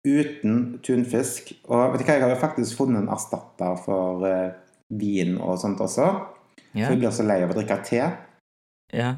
Uten 0.08 0.80
tunfisk. 0.84 1.52
Og 1.68 1.92
vet 1.92 2.02
du 2.02 2.08
hva, 2.08 2.16
jeg 2.16 2.24
har 2.24 2.32
jo 2.34 2.42
faktisk 2.42 2.80
funnet 2.80 3.04
en 3.04 3.12
erstatter 3.14 3.76
for 3.84 4.26
eh, 4.28 4.56
vin 4.96 5.36
og 5.38 5.60
sånt 5.62 5.84
også. 5.84 6.08
Yeah. 6.72 6.88
For 6.88 6.96
jeg 6.96 7.04
blir 7.04 7.16
så 7.16 7.28
lei 7.28 7.42
av 7.44 7.52
å 7.52 7.58
drikke 7.60 7.84
te. 7.86 8.06
Ja. 8.94 9.16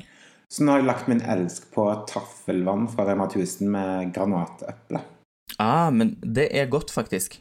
Så 0.53 0.63
nå 0.63 0.72
har 0.72 0.80
jeg 0.84 0.88
lagt 0.88 1.08
min 1.10 1.22
elsk 1.22 1.72
på 1.74 1.86
taffelvann 2.10 2.88
fra 2.92 3.06
Rema 3.08 3.25
1000 3.25 3.70
med 3.74 4.12
granateple. 4.13 5.01
Ah, 5.60 5.89
men 5.89 6.15
det 6.22 6.50
er 6.53 6.70
godt, 6.70 6.92
faktisk. 6.94 7.39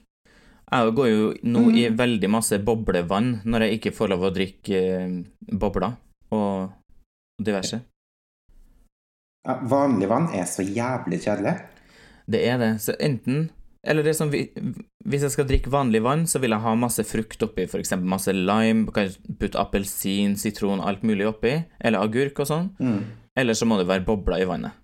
Jeg 0.72 0.94
går 0.96 1.08
jo 1.10 1.26
nå 1.44 1.66
i 1.76 1.82
Mm. 1.90 1.96
veldig 1.98 2.30
masse 2.32 2.56
boblevann 2.64 3.42
når 3.44 3.60
jeg 3.66 3.78
ikke 3.80 3.92
får 3.96 4.08
lov 4.14 4.22
å 4.24 4.32
drikke 4.32 4.78
eh, 4.80 5.24
bobler 5.52 5.96
og 6.32 6.70
diverse. 7.42 7.82
Ja, 9.46 9.58
vanlig 9.68 10.08
vann 10.08 10.30
er 10.32 10.44
så 10.48 10.62
jævlig 10.64 11.20
kjedelig. 11.24 11.56
Det 12.30 12.40
er 12.48 12.58
det. 12.58 12.70
Så 12.80 12.94
enten 13.00 13.50
Eller 13.82 14.06
det 14.06 14.14
som 14.14 14.30
vi, 14.30 14.44
Hvis 15.04 15.24
jeg 15.26 15.34
skal 15.34 15.48
drikke 15.48 15.70
vanlig 15.72 16.02
vann, 16.04 16.26
så 16.30 16.38
vil 16.38 16.54
jeg 16.54 16.62
ha 16.62 16.74
masse 16.78 17.02
frukt 17.06 17.42
oppi, 17.42 17.66
f.eks. 17.66 17.96
masse 17.98 18.30
lime, 18.32 18.86
kan 18.94 19.10
putte 19.40 19.58
appelsin, 19.58 20.36
sitron, 20.38 20.80
alt 20.80 21.02
mulig 21.02 21.26
oppi, 21.26 21.56
eller 21.80 22.04
agurk 22.04 22.38
og 22.44 22.48
sånn. 22.50 22.70
Mm. 22.78 23.02
Eller 23.42 23.58
så 23.58 23.66
må 23.66 23.80
det 23.80 23.88
være 23.90 24.06
bobler 24.06 24.44
i 24.44 24.46
vannet. 24.46 24.78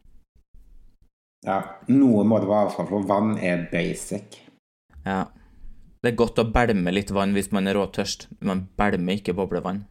Ja, 1.46 1.60
noe 1.94 2.24
må 2.26 2.40
det 2.42 2.50
være 2.50 2.74
for, 2.74 3.06
vann 3.06 3.36
er 3.38 3.68
basic. 3.70 4.40
Ja. 5.04 5.28
Det 6.02 6.12
er 6.12 6.18
godt 6.18 6.38
å 6.38 6.46
bælme 6.50 6.92
litt 6.94 7.10
vann 7.14 7.34
hvis 7.34 7.50
man 7.54 7.70
er 7.70 7.78
råtørst. 7.78 8.28
Man 8.46 8.66
bælmer 8.78 9.18
ikke 9.18 9.34
boblevann. 9.38 9.84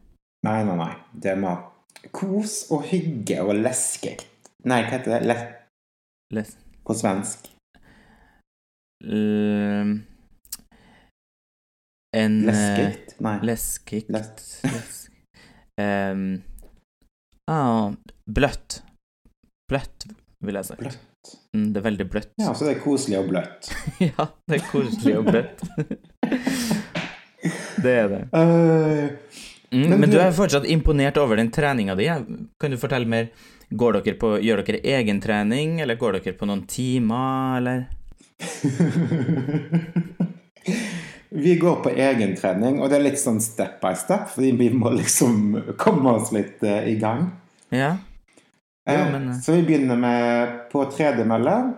Nei, 0.46 0.60
nei, 0.64 0.76
nei. 0.78 0.92
Det 1.12 1.34
må 1.40 1.56
kos 2.14 2.66
og 2.72 2.86
hygge 2.88 3.40
og 3.44 3.56
leske. 3.58 4.14
Nei, 4.68 4.82
hva 4.84 4.96
heter 4.96 5.16
det? 5.16 5.20
Le 5.28 5.36
Les. 6.36 6.56
på 6.84 6.96
svensk. 6.96 7.48
L- 9.04 10.00
En 12.16 12.38
Leskikt? 12.46 12.88
Leskigt? 12.88 13.20
Nei. 13.20 13.38
Leskigt 13.44 14.08
Les- 14.10 14.62
Lesk. 14.64 15.10
um, 15.80 16.42
ah, 17.50 17.92
bløtt. 18.28 18.80
Bløtt, 19.70 20.06
vil 20.44 20.54
jeg 20.58 20.64
si. 20.70 20.74
Bløtt. 20.80 20.98
Mm, 21.54 21.66
det 21.74 21.80
er 21.80 21.84
veldig 21.84 22.06
bløtt. 22.08 22.30
Ja, 22.40 22.54
så 22.56 22.64
det 22.64 22.76
er 22.78 22.80
koselig 22.82 23.18
og 23.20 23.28
bløtt. 23.28 23.68
Ja, 24.08 24.28
det 24.48 24.58
er 24.62 24.64
koselig 24.70 25.18
og 25.18 25.28
bløtt. 25.28 25.62
det 27.84 27.94
er 28.04 28.08
det. 28.14 28.22
Uh, 28.32 29.44
Mm, 29.68 29.82
Men 29.90 30.00
men, 30.00 30.08
du- 30.08 30.16
du 30.16 30.22
er 30.24 30.30
fortsatt 30.32 30.64
imponert 30.64 31.18
over 31.20 31.36
den 31.36 31.50
treninga 31.52 31.92
di. 31.94 32.06
Kan 32.08 32.70
du 32.72 32.78
fortelle 32.80 33.04
mer? 33.04 33.26
Går 33.68 33.98
dere 33.98 34.14
på, 34.16 34.30
gjør 34.40 34.62
dere 34.64 34.78
egen 34.80 35.18
trening, 35.20 35.74
eller 35.84 35.98
går 36.00 36.16
dere 36.16 36.32
på 36.40 36.46
noen 36.48 36.62
timer, 36.66 37.58
eller? 37.58 37.82
Vi 41.28 41.56
går 41.56 41.76
på 41.84 41.90
egentrening, 41.90 42.80
og 42.82 42.90
det 42.90 42.96
er 42.98 43.04
litt 43.08 43.20
sånn 43.20 43.40
step 43.42 43.80
by 43.82 43.94
step, 43.98 44.28
fordi 44.34 44.52
vi 44.58 44.68
må 44.74 44.90
liksom 44.96 45.34
komme 45.80 46.16
oss 46.18 46.32
litt 46.34 46.62
uh, 46.66 46.82
i 46.88 46.96
gang. 47.00 47.30
Ja. 47.74 47.96
Eh, 48.88 48.94
Ja, 48.94 49.04
men, 49.12 49.28
uh, 49.28 49.40
Så 49.40 49.52
vi 49.58 49.66
begynner 49.68 49.96
med 50.00 50.70
på 50.72 50.84
tredemølle. 50.92 51.74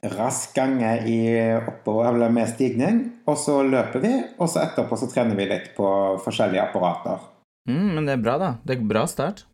Rask 0.00 0.54
gange 0.56 0.94
i 1.04 1.18
oppover, 1.60 2.14
eller 2.14 2.32
med 2.32 2.48
stigning. 2.48 3.12
Og 3.28 3.36
så 3.36 3.62
løper 3.62 4.00
vi, 4.00 4.14
og 4.38 4.48
så 4.48 4.62
etterpå 4.64 4.96
så 4.96 5.10
trener 5.12 5.36
vi 5.36 5.44
litt 5.50 5.76
på 5.76 6.16
forskjellige 6.24 6.62
apparater. 6.70 7.18
Mm, 7.68 7.88
men 7.98 8.08
det 8.08 8.16
er 8.16 8.22
bra, 8.24 8.38
da. 8.40 8.54
Det 8.64 8.78
er 8.78 8.86
bra 8.88 9.04
start. 9.10 9.44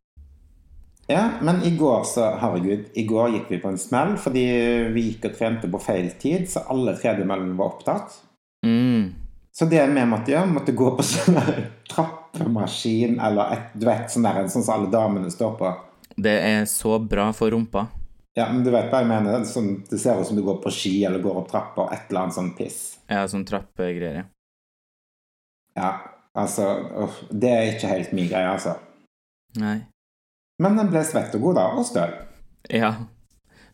Ja, 1.06 1.30
men 1.42 1.62
i 1.62 1.70
går 1.78 2.02
så, 2.04 2.32
herregud, 2.40 2.88
i 2.98 3.04
går 3.06 3.30
gikk 3.36 3.50
vi 3.50 3.60
på 3.62 3.70
en 3.70 3.78
smell 3.78 4.16
fordi 4.18 4.46
vi 4.94 5.04
gikk 5.10 5.28
og 5.28 5.36
trente 5.38 5.70
på 5.70 5.80
feil 5.82 6.08
tid, 6.18 6.48
så 6.50 6.64
alle 6.72 6.96
tredemøllene 6.98 7.54
var 7.58 7.76
opptatt. 7.76 8.16
Mm. 8.66 9.12
Så 9.54 9.68
det 9.70 9.84
vi 9.86 10.06
måtte 10.10 10.34
gjøre, 10.34 10.50
måtte 10.50 10.74
gå 10.76 10.90
på 10.98 11.06
sånn 11.06 11.38
trappemaskin, 11.92 13.20
eller 13.22 13.54
et, 13.54 13.70
du 13.78 13.86
vet, 13.86 14.10
sånn 14.12 14.26
der, 14.26 14.42
sånn 14.52 14.66
som 14.66 14.74
alle 14.74 14.90
damene 14.92 15.30
står 15.32 15.54
på. 15.60 15.70
Det 16.16 16.34
er 16.42 16.66
så 16.68 16.98
bra 16.98 17.30
for 17.36 17.54
rumpa. 17.54 17.86
Ja, 18.36 18.50
men 18.52 18.64
du 18.66 18.68
vet 18.72 18.90
hva 18.92 19.00
jeg 19.00 19.08
mener. 19.08 19.38
Det, 19.40 19.48
sånn, 19.48 19.70
det 19.88 19.98
ser 20.02 20.18
ut 20.20 20.28
som 20.28 20.36
du 20.36 20.42
går 20.44 20.58
på 20.60 20.72
ski 20.74 20.98
eller 21.08 21.22
går 21.24 21.38
opp 21.40 21.48
trapper, 21.52 21.88
et 21.94 22.10
eller 22.10 22.26
annet 22.26 22.36
sånn 22.36 22.50
piss. 22.58 22.80
Ja, 23.08 23.22
sånn 23.30 23.46
trappegreier. 23.48 24.24
ja. 24.24 24.26
Ja, 25.76 25.90
altså, 26.32 26.66
det 27.28 27.50
er 27.52 27.66
ikke 27.74 27.90
helt 27.90 28.12
min 28.16 28.28
greie, 28.30 28.48
altså. 28.48 28.78
Nei. 29.60 29.78
Men 30.62 30.78
den 30.78 30.88
ble 30.92 31.02
svett 31.04 31.34
og 31.36 31.48
god 31.48 31.58
da, 31.58 31.66
og 31.76 31.86
støl. 31.88 32.14
Ja. 32.72 32.94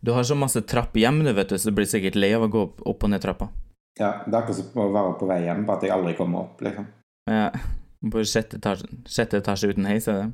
Du 0.03 0.11
har 0.17 0.27
så 0.27 0.35
masse 0.35 0.65
trapp 0.67 0.97
hjem, 0.99 1.21
du, 1.25 1.33
vet 1.37 1.53
du, 1.53 1.59
så 1.59 1.71
du 1.71 1.77
blir 1.79 1.87
sikkert 1.87 2.19
lei 2.19 2.33
av 2.35 2.49
å 2.49 2.51
gå 2.51 2.63
opp, 2.67 2.83
og 3.05 3.11
ned 3.13 3.23
trappa. 3.23 3.49
Ja, 4.01 4.25
det 4.27 4.33
er 4.33 4.41
akkurat 4.41 4.59
som 4.59 4.81
å 4.83 4.89
være 4.95 5.15
på 5.21 5.29
vei 5.31 5.43
hjem, 5.45 5.63
bare 5.69 5.79
at 5.79 5.87
jeg 5.87 5.95
aldri 5.95 6.15
kommer 6.19 6.47
opp, 6.47 6.65
liksom. 6.65 6.89
Ja. 7.31 7.49
På 8.13 8.19
sjette 8.27 8.59
etasje, 8.59 8.89
sjette 9.07 9.39
etasje 9.39 9.69
uten 9.71 9.87
heis, 9.87 10.09
er 10.11 10.17
det? 10.19 10.31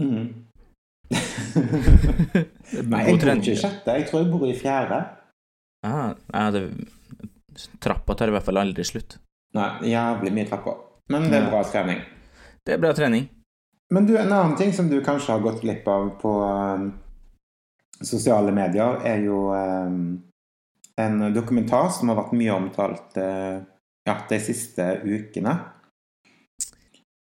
Mm. 0.00 0.28
Nei, 2.88 3.02
jeg 3.04 3.18
bor 3.20 3.32
ikke 3.34 3.52
i 3.52 3.58
sjette, 3.60 3.98
jeg 3.98 4.06
tror 4.08 4.22
jeg 4.22 4.30
bor 4.32 4.46
i 4.48 4.56
fjerde. 4.56 5.02
Ah, 5.84 6.14
ja, 6.32 6.46
det, 6.54 6.62
trappa 7.84 8.16
tar 8.16 8.32
i 8.32 8.34
hvert 8.38 8.48
fall 8.48 8.62
aldri 8.62 8.86
slutt. 8.88 9.18
Nei, 9.54 9.68
jævlig 9.92 10.32
mye 10.34 10.48
trapper. 10.48 10.80
Men 11.12 11.28
det 11.28 11.42
er 11.42 11.50
bra 11.52 11.60
trening. 11.68 12.00
Det 12.64 12.78
er 12.78 12.80
bra 12.80 12.94
trening. 12.96 13.28
Men 13.92 14.06
du, 14.06 14.14
en 14.16 14.32
annen 14.32 14.56
ting 14.56 14.72
som 14.72 14.88
du 14.88 15.00
kanskje 15.04 15.34
har 15.34 15.42
gått 15.44 15.60
glipp 15.62 15.88
av 15.88 16.08
på 16.20 16.32
um, 16.40 16.86
sosiale 18.00 18.52
medier, 18.54 19.00
er 19.04 19.20
jo 19.26 19.50
um, 19.52 20.22
en 21.00 21.20
dokumentar 21.34 21.90
som 21.92 22.10
har 22.10 22.22
vært 22.22 22.36
mye 22.38 22.54
omtalt 22.56 23.18
uh, 23.20 23.60
ja, 24.08 24.16
de 24.30 24.40
siste 24.42 24.88
ukene. 25.04 25.58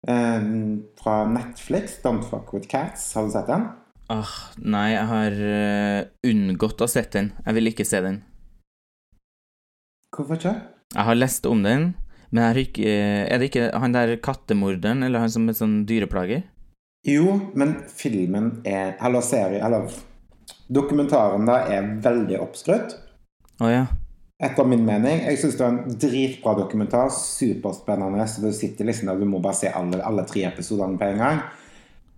Um, 0.04 0.84
fra 1.00 1.25
Netflix, 1.26 1.99
'Don't 2.02 2.23
Fuck 2.28 2.52
With 2.52 2.68
Cats'. 2.68 3.14
Har 3.16 3.25
du 3.25 3.32
sett 3.32 3.49
den? 3.49 3.66
Ah, 4.12 4.34
nei, 4.61 4.90
jeg 4.92 5.06
har 5.08 5.38
uh, 5.40 6.00
unngått 6.28 6.84
å 6.84 6.88
sett 6.90 7.14
den. 7.16 7.32
Jeg 7.46 7.56
vil 7.56 7.73
ikke 7.73 7.88
se 7.88 8.02
den. 8.04 8.20
Hvorfor 10.14 10.37
ikke? 10.38 10.54
Jeg 10.94 11.08
har 11.08 11.16
lest 11.16 11.46
om 11.49 11.64
den, 11.64 11.94
men 12.30 12.42
er 12.44 12.56
det, 12.56 12.66
ikke 12.68 12.94
Er 13.28 13.38
det 13.38 13.50
ikke 13.50 13.70
han 13.80 13.94
der 13.94 14.16
kattemorderen, 14.22 15.02
eller 15.06 15.24
han 15.24 15.32
som 15.32 15.48
er 15.48 15.56
sånn 15.58 15.82
dyreplager? 15.88 16.44
Jo, 17.04 17.36
men 17.54 17.76
filmen 17.92 18.62
er 18.64 18.96
Eller 19.04 19.24
serien 19.24 19.64
eller 19.64 19.92
dokumentaren 20.72 21.44
da 21.46 21.60
er 21.68 21.90
veldig 22.02 22.38
oppskrytt. 22.40 22.96
Å 23.60 23.68
ja. 23.70 23.84
Etter 24.42 24.66
min 24.66 24.82
mening. 24.86 25.20
Jeg 25.28 25.38
syns 25.38 25.58
det 25.58 25.64
er 25.64 25.74
en 25.74 25.98
dritbra 26.00 26.54
dokumentar. 26.58 27.12
Superspennende. 27.14 28.24
Så 28.28 28.42
du 28.42 28.50
sitter 28.56 28.88
liksom 28.88 29.10
der, 29.10 29.20
du 29.20 29.28
må 29.28 29.42
bare 29.44 29.58
se 29.60 29.70
alle, 29.70 30.00
alle 30.02 30.24
tre 30.28 30.46
episodene 30.48 30.98
på 30.98 31.10
en 31.12 31.22
gang. 31.22 31.42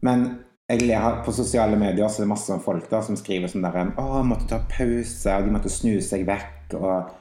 Men 0.06 0.24
jeg 0.70 0.82
ler 0.86 1.20
på 1.26 1.34
sosiale 1.34 1.76
medier 1.78 2.08
så 2.10 2.22
er 2.22 2.26
det 2.26 2.32
masse 2.32 2.56
folk 2.64 2.88
da 2.90 3.02
som 3.06 3.18
skriver 3.18 3.50
sånn 3.50 3.66
der 3.66 3.92
Å, 4.02 4.22
måtte 4.26 4.48
ta 4.50 4.62
pause, 4.70 5.34
og 5.34 5.46
de 5.46 5.54
måtte 5.54 5.70
snu 5.70 6.00
seg 6.02 6.24
vekk, 6.26 6.74
og 6.78 7.12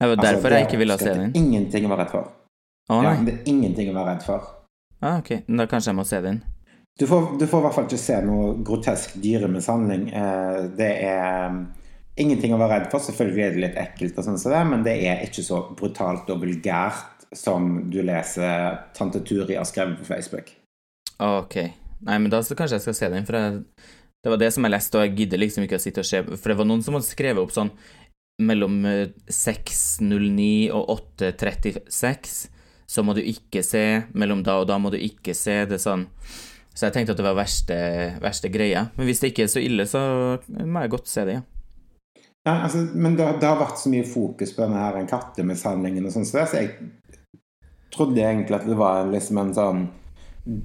Det 0.00 0.08
var 0.08 0.16
Altså, 0.16 0.32
derfor 0.32 0.48
det 0.48 0.60
jeg 0.62 0.66
ikke 0.66 0.78
ville 0.80 0.96
ha 0.96 0.98
se 0.98 1.12
den. 1.12 1.32
Ingenting 1.36 1.84
å 1.84 1.90
være 1.92 2.04
redd 2.04 2.14
for. 2.14 2.30
Å 2.90 3.02
Ja, 3.04 3.10
det 3.26 3.34
er 3.34 3.50
ingenting 3.52 3.90
å 3.92 3.98
være 3.98 4.14
redd 4.14 4.24
for. 4.24 4.46
Ah, 5.00 5.18
ok, 5.20 5.30
da 5.46 5.66
kanskje 5.68 5.92
jeg 5.92 5.98
må 5.98 6.04
se 6.08 6.20
den. 6.24 6.40
Du 7.00 7.06
får, 7.06 7.28
du 7.40 7.46
får 7.48 7.60
i 7.60 7.64
hvert 7.66 7.76
fall 7.76 7.86
ikke 7.88 8.00
se 8.00 8.16
noe 8.24 8.48
grotesk 8.64 9.14
dyremishandling. 9.22 10.08
Eh, 10.12 10.56
det 10.76 10.88
er 11.04 11.52
um, 11.52 11.60
ingenting 12.20 12.56
å 12.56 12.58
være 12.60 12.80
redd 12.80 12.88
for. 12.92 13.04
Selvfølgelig 13.04 13.44
er 13.44 13.54
det 13.54 13.62
litt 13.66 13.78
ekkelt, 13.80 14.18
og 14.18 14.26
sånn 14.26 14.40
som 14.40 14.52
det, 14.52 14.64
men 14.72 14.84
det 14.84 14.96
er 15.08 15.22
ikke 15.24 15.44
så 15.44 15.62
brutalt 15.76 16.32
og 16.32 16.42
vulgært 16.42 17.28
som 17.36 17.70
du 17.92 18.00
leser 18.02 18.80
tante 18.96 19.22
Turi 19.24 19.56
har 19.56 19.68
skrevet 19.68 20.00
på 20.00 20.08
Facebook. 20.08 20.50
Ok. 21.22 21.56
Nei, 22.00 22.16
men 22.16 22.30
da 22.32 22.40
kanskje 22.42 22.78
jeg 22.78 22.86
skal 22.88 22.96
se 22.96 23.10
den, 23.12 23.28
for 23.28 23.36
jeg, 23.36 23.62
det 24.24 24.32
var 24.32 24.40
det 24.40 24.50
som 24.52 24.64
jeg 24.66 24.74
leste, 24.74 24.98
og 24.98 25.06
jeg 25.06 25.16
gidder 25.22 25.40
liksom 25.40 25.64
ikke 25.64 25.78
å 25.78 25.82
sitte 25.82 26.02
og 26.02 26.08
se 26.08 26.20
For 26.28 26.52
det 26.52 26.56
var 26.58 26.68
noen 26.68 26.82
som 26.84 26.96
hadde 26.96 27.08
skrevet 27.08 27.40
opp 27.40 27.52
sånn 27.54 27.70
mellom 28.40 28.80
6.09 29.28 30.70
og 30.76 30.94
8.36 31.20 32.40
så 32.90 33.04
må 33.06 33.14
du 33.14 33.20
ikke 33.22 33.62
se, 33.62 34.02
mellom 34.18 34.40
da 34.42 34.56
og 34.58 34.66
da 34.66 34.74
må 34.82 34.90
du 34.90 34.96
ikke 34.98 35.30
se. 35.36 35.60
Det 35.70 35.78
sånn 35.78 36.08
Så 36.74 36.88
jeg 36.88 36.94
tenkte 36.94 37.12
at 37.14 37.20
det 37.20 37.26
var 37.26 37.36
verste, 37.38 37.76
verste 38.22 38.48
greia. 38.50 38.88
Men 38.96 39.06
hvis 39.06 39.20
det 39.22 39.30
ikke 39.30 39.44
er 39.46 39.52
så 39.52 39.60
ille, 39.62 39.86
så 39.86 40.00
må 40.48 40.82
jeg 40.82 40.92
godt 40.96 41.08
se 41.10 41.22
det, 41.28 41.34
ja. 41.38 41.42
Ja, 42.48 42.54
altså, 42.64 42.78
men 42.96 43.18
det, 43.18 43.26
det, 43.42 43.46
har 43.46 43.58
vært 43.60 43.82
så 43.82 43.88
mye 43.92 44.06
fokus 44.08 44.54
på 44.56 44.62
denne 44.64 44.80
her 44.80 44.94
kattemishandlingen 45.10 46.06
og 46.08 46.12
sånn, 46.14 46.26
så 46.26 46.46
jeg 46.56 46.68
trodde 47.92 48.22
egentlig 48.24 48.56
at 48.56 48.68
det 48.70 48.78
var 48.80 49.10
liksom 49.10 49.36
en 49.42 49.54
sånn 49.54 49.82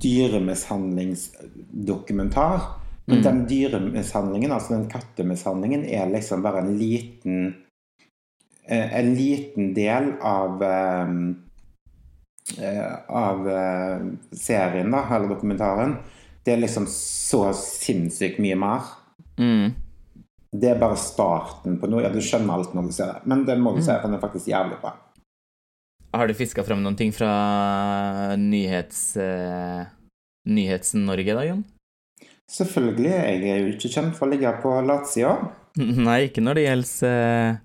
dyremishandlingsdokumentar. 0.06 2.60
Men 3.06 3.18
mm. 3.20 3.26
den 3.28 3.40
dyremishandlingen, 3.50 4.52
altså 4.56 4.70
den 4.78 4.90
kattemishandlingen, 4.90 5.84
er 5.86 6.14
liksom 6.14 6.44
bare 6.46 6.60
en 6.64 6.78
liten 6.80 7.48
eh, 7.52 7.65
En 8.68 9.12
liten 9.14 9.74
del 9.76 10.14
av 10.26 10.62
um, 10.64 11.20
av 13.08 13.48
serien, 14.34 14.90
da, 14.94 15.04
eller 15.16 15.30
dokumentaren. 15.30 15.96
Det 16.46 16.54
er 16.54 16.62
liksom 16.62 16.86
så 16.90 17.48
sinnssykt 17.58 18.38
mye 18.42 18.58
mer. 18.58 18.90
Mm. 19.42 19.74
Det 20.56 20.70
er 20.72 20.80
bare 20.80 20.98
starten 21.00 21.80
på 21.82 21.90
noe. 21.90 22.04
Ja, 22.06 22.12
du 22.14 22.22
skjønner 22.24 22.60
alt 22.60 22.76
når 22.78 22.88
du 22.90 22.94
ser 22.96 23.12
det. 23.12 23.26
Men 23.30 23.44
den 23.48 23.64
må 23.66 23.74
du 23.76 23.82
se, 23.82 23.96
for 23.98 24.08
den 24.08 24.18
er 24.20 24.24
faktisk 24.24 24.52
jævlig 24.52 24.78
bra. 24.84 24.94
Har 26.16 26.30
du 26.30 26.38
fiska 26.38 26.64
fram 26.64 26.84
noen 26.84 26.98
ting 27.00 27.12
fra 27.16 27.32
nyhets... 28.40 29.04
Uh, 29.20 29.84
Nyhets-Norge, 30.46 31.34
da, 31.34 31.44
Jon? 31.48 31.64
Selvfølgelig. 32.54 33.10
Jeg 33.10 33.50
er 33.50 33.64
jo 33.64 33.72
ikke 33.74 33.90
kjent 33.90 34.14
for 34.14 34.28
å 34.28 34.36
ligge 34.36 34.52
på 34.62 34.74
latsida. 34.86 35.34
Nei, 36.08 36.28
ikke 36.28 36.44
når 36.46 36.60
det 36.60 36.66
gjelder 36.68 37.10
uh, 37.10 37.64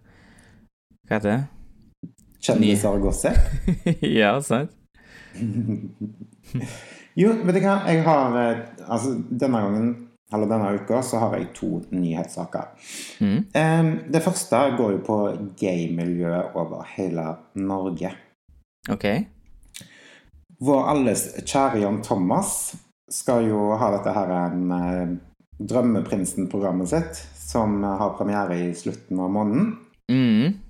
Hva 1.10 1.18
heter 1.18 1.32
det? 1.32 2.10
Kjendiser 2.38 2.94
og 2.94 3.08
gossip? 3.08 3.34
ja, 4.20 4.36
sant. 4.46 4.70
jo, 7.20 7.32
vet 7.34 7.56
du 7.56 7.58
hva. 7.64 7.80
Jeg 7.90 8.04
har 8.06 8.36
eh, 8.38 8.60
Altså, 8.86 9.16
denne 9.18 9.62
gangen 9.64 9.90
eller 10.30 10.46
denne 10.46 10.68
uka 10.78 11.00
så 11.02 11.18
har 11.24 11.34
jeg 11.34 11.48
to 11.56 11.80
nyhetssaker. 11.90 12.68
Mm. 13.18 13.98
Det 14.14 14.22
første 14.22 14.60
går 14.78 14.92
jo 14.92 15.00
på 15.08 15.18
gay-miljøet 15.58 16.54
over 16.54 16.86
hele 16.92 17.26
Norge. 17.58 18.12
Ok. 18.94 19.08
Vår 20.62 20.86
alles 20.94 21.26
kjære 21.42 21.82
Jan 21.82 21.98
Thomas 22.06 22.54
skal 23.10 23.50
jo 23.50 23.72
ha 23.74 23.90
dette 23.96 24.14
her 24.14 24.34
en 24.38 24.78
eh, 24.78 25.18
Drømmeprinsen-programmet 25.58 26.94
sitt, 26.94 27.26
som 27.34 27.82
har 27.82 28.14
premiere 28.14 28.62
i 28.70 28.74
slutten 28.78 29.18
av 29.18 29.34
måneden. 29.34 29.72
Mm. 30.06 30.69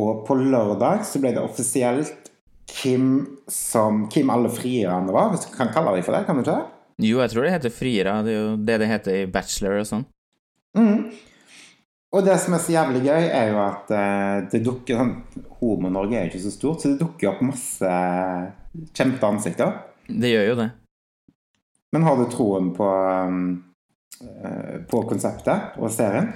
Og 0.00 0.22
på 0.26 0.36
lørdag 0.38 1.04
så 1.04 1.20
ble 1.20 1.34
det 1.34 1.42
offisielt 1.42 2.30
Kim 2.72 3.26
som 3.50 4.06
Kim 4.12 4.30
alle 4.32 4.48
frierne 4.52 5.12
var. 5.12 5.32
Hvis 5.32 5.44
du 5.44 5.52
kan 5.56 5.72
kalle 5.74 5.92
dem 5.96 6.06
for 6.06 6.16
det, 6.16 6.24
kan 6.26 6.38
du 6.38 6.44
ikke 6.44 6.54
det? 6.54 6.70
Jo, 7.02 7.18
jeg 7.20 7.32
tror 7.32 7.44
det 7.44 7.52
heter 7.56 7.74
friere. 7.74 8.16
Det 8.24 8.32
er 8.32 8.38
jo 8.38 8.56
det 8.56 8.78
det 8.82 8.88
heter 8.88 9.18
i 9.18 9.28
bachelor 9.30 9.82
og 9.82 9.88
sånn. 9.88 10.06
Mm. 10.78 11.12
Og 12.12 12.24
det 12.26 12.36
som 12.42 12.54
er 12.56 12.60
så 12.60 12.74
jævlig 12.74 13.02
gøy, 13.06 13.24
er 13.24 13.50
jo 13.52 13.58
at 13.62 13.92
uh, 13.92 14.48
det 14.52 14.60
dukker 14.64 15.00
sånn 15.00 15.14
Homo-Norge 15.62 16.18
er 16.18 16.26
jo 16.26 16.32
ikke 16.32 16.44
så 16.44 16.52
stort, 16.52 16.82
så 16.82 16.92
det 16.92 17.00
dukker 17.00 17.30
opp 17.30 17.42
masse 17.46 17.92
kjente 18.92 19.28
ansikter. 19.28 19.78
Det 20.08 20.32
gjør 20.32 20.48
jo 20.50 20.56
det. 20.60 20.68
Men 21.92 22.04
har 22.08 22.18
du 22.18 22.26
troen 22.32 22.70
på, 22.76 22.88
uh, 24.24 24.76
på 24.88 25.04
konseptet 25.08 25.80
og 25.80 25.92
serien? 25.92 26.32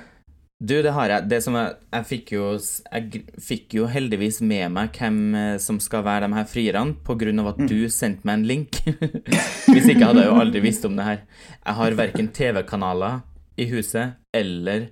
Du, 0.56 0.78
det 0.82 0.92
har 0.96 1.12
jeg. 1.12 1.28
Det 1.28 1.42
som 1.44 1.56
jeg, 1.58 1.74
jeg, 1.92 2.04
fikk 2.08 2.30
jo, 2.32 2.44
jeg 2.56 3.24
fikk 3.44 3.74
jo 3.76 3.88
heldigvis 3.92 4.38
med 4.40 4.72
meg 4.72 4.96
hvem 4.96 5.18
eh, 5.36 5.56
som 5.60 5.76
skal 5.82 6.04
være 6.06 6.30
de 6.30 6.38
her 6.38 6.48
frierne, 6.48 6.96
av 7.42 7.50
at 7.52 7.60
mm. 7.60 7.66
du 7.68 7.90
sendte 7.92 8.24
meg 8.24 8.38
en 8.38 8.46
link. 8.48 8.78
Hvis 9.72 9.90
ikke 9.92 10.08
hadde 10.08 10.24
jeg 10.24 10.30
jo 10.30 10.40
aldri 10.40 10.62
visst 10.64 10.88
om 10.88 10.96
det 10.96 11.04
her. 11.04 11.20
Jeg 11.60 11.78
har 11.80 11.98
verken 12.00 12.32
TV-kanaler 12.32 13.20
i 13.60 13.68
huset 13.68 14.16
eller 14.32 14.88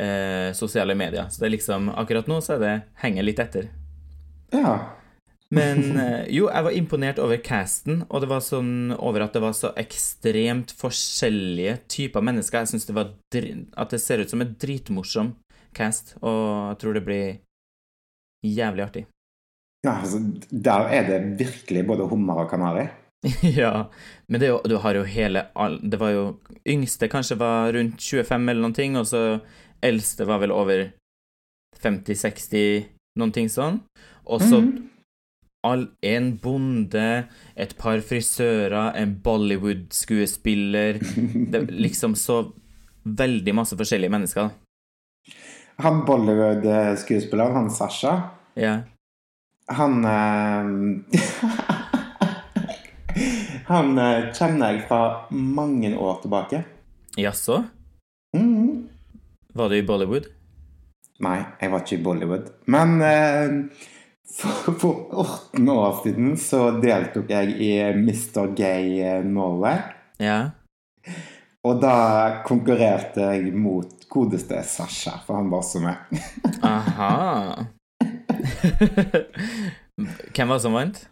eh, 0.00 0.56
sosiale 0.56 0.96
medier. 0.96 1.28
Så 1.28 1.42
det 1.42 1.50
er 1.50 1.56
liksom 1.58 1.92
Akkurat 1.92 2.28
nå 2.30 2.40
så 2.44 2.56
er 2.56 2.64
det 2.64 2.74
henger 3.04 3.28
litt 3.28 3.44
etter. 3.44 3.68
Ja. 4.56 4.78
Men 5.54 5.96
eh, 6.00 6.26
jo, 6.34 6.48
jeg 6.48 6.66
var 6.66 6.76
imponert 6.76 7.20
over 7.22 7.38
casten, 7.44 8.02
og 8.08 8.24
det 8.24 8.30
var 8.30 8.42
sånn 8.44 8.94
over 8.96 9.26
at 9.26 9.36
det 9.36 9.42
var 9.44 9.54
så 9.56 9.70
ekstremt 9.80 10.74
forskjellige 10.78 11.78
typer 11.90 12.24
mennesker. 12.24 12.64
Jeg 12.64 12.74
syns 12.74 12.88
det 12.88 12.96
var 12.96 13.12
at 13.12 13.94
det 13.94 14.02
ser 14.02 14.24
ut 14.24 14.32
som 14.32 14.42
en 14.44 14.54
dritmorsom 14.60 15.34
cast, 15.76 16.16
og 16.22 16.72
jeg 16.72 16.80
tror 16.82 16.98
det 16.98 17.04
blir 17.06 17.26
jævlig 18.44 18.86
artig. 18.86 19.06
Ja, 19.84 19.98
altså, 19.98 20.20
der 20.48 20.88
er 20.96 21.08
det 21.08 21.20
virkelig 21.40 21.84
både 21.86 22.08
hummer 22.08 22.44
og 22.44 22.50
kanari. 22.50 22.86
ja, 23.60 23.88
men 24.28 24.40
det, 24.40 24.50
du 24.68 24.74
har 24.82 24.98
jo 24.98 25.04
hele 25.08 25.46
Det 25.80 25.96
var 25.96 26.10
jo 26.12 26.24
Yngste 26.68 27.08
kanskje 27.08 27.38
var 27.40 27.70
rundt 27.72 27.96
25 27.96 28.50
eller 28.50 28.60
noen 28.60 28.76
ting, 28.76 28.98
og 29.00 29.08
så 29.08 29.40
eldste 29.84 30.26
var 30.28 30.42
vel 30.42 30.52
over 30.52 30.90
50-60, 31.84 32.84
noen 33.20 33.32
ting 33.32 33.48
sånn. 33.52 33.80
Og 34.24 34.44
så 34.44 34.60
mm 34.60 34.93
all, 35.64 35.86
en 36.02 36.32
bonde, 36.42 37.08
et 37.56 37.72
par 37.78 38.02
frisører, 38.04 38.92
en 39.00 39.14
Bollywood-skuespiller 39.24 41.00
Det 41.50 41.60
er 41.60 41.72
liksom 41.72 42.14
så 42.18 42.42
veldig 43.04 43.54
masse 43.56 43.76
forskjellige 43.76 44.12
mennesker. 44.12 44.50
Han 45.84 46.04
Bollywood-skuespilleren, 46.06 47.56
han 47.56 47.70
Sasha, 47.70 48.14
ja. 48.54 48.78
han 49.68 50.04
uh, 50.04 50.64
Han 53.70 53.98
uh, 53.98 54.30
kjenner 54.36 54.74
jeg 54.74 54.84
fra 54.88 55.00
mange 55.30 55.94
år 55.96 56.20
tilbake. 56.22 56.62
Jaså? 57.18 57.62
Mm. 58.36 58.88
Var 59.54 59.70
du 59.70 59.76
i 59.78 59.86
Bollywood? 59.86 60.28
Nei, 61.24 61.38
jeg 61.60 61.70
var 61.72 61.84
ikke 61.84 61.96
i 61.96 62.02
Bollywood. 62.04 62.50
Men 62.74 62.96
uh, 63.00 63.84
for, 64.24 64.72
for 64.72 65.06
18 65.52 65.68
år 65.68 66.02
siden 66.02 66.36
så 66.40 66.70
deltok 66.80 67.30
jeg 67.30 67.56
i 67.60 67.70
Mr. 67.92 68.54
Gay 68.56 69.00
eh, 69.00 69.24
Norway. 69.24 69.78
Ja. 70.22 70.50
Og 71.64 71.80
da 71.80 72.42
konkurrerte 72.44 73.20
jeg 73.34 73.54
mot 73.56 74.08
godeste 74.08 74.62
Sasha, 74.68 75.18
for 75.26 75.34
han 75.38 75.50
var 75.52 75.58
også 75.64 75.80
med. 75.84 75.96
Aha. 76.62 77.64
Hvem 80.34 80.48
var 80.48 80.56
det 80.56 80.64
som 80.64 80.76
vant? 80.76 81.04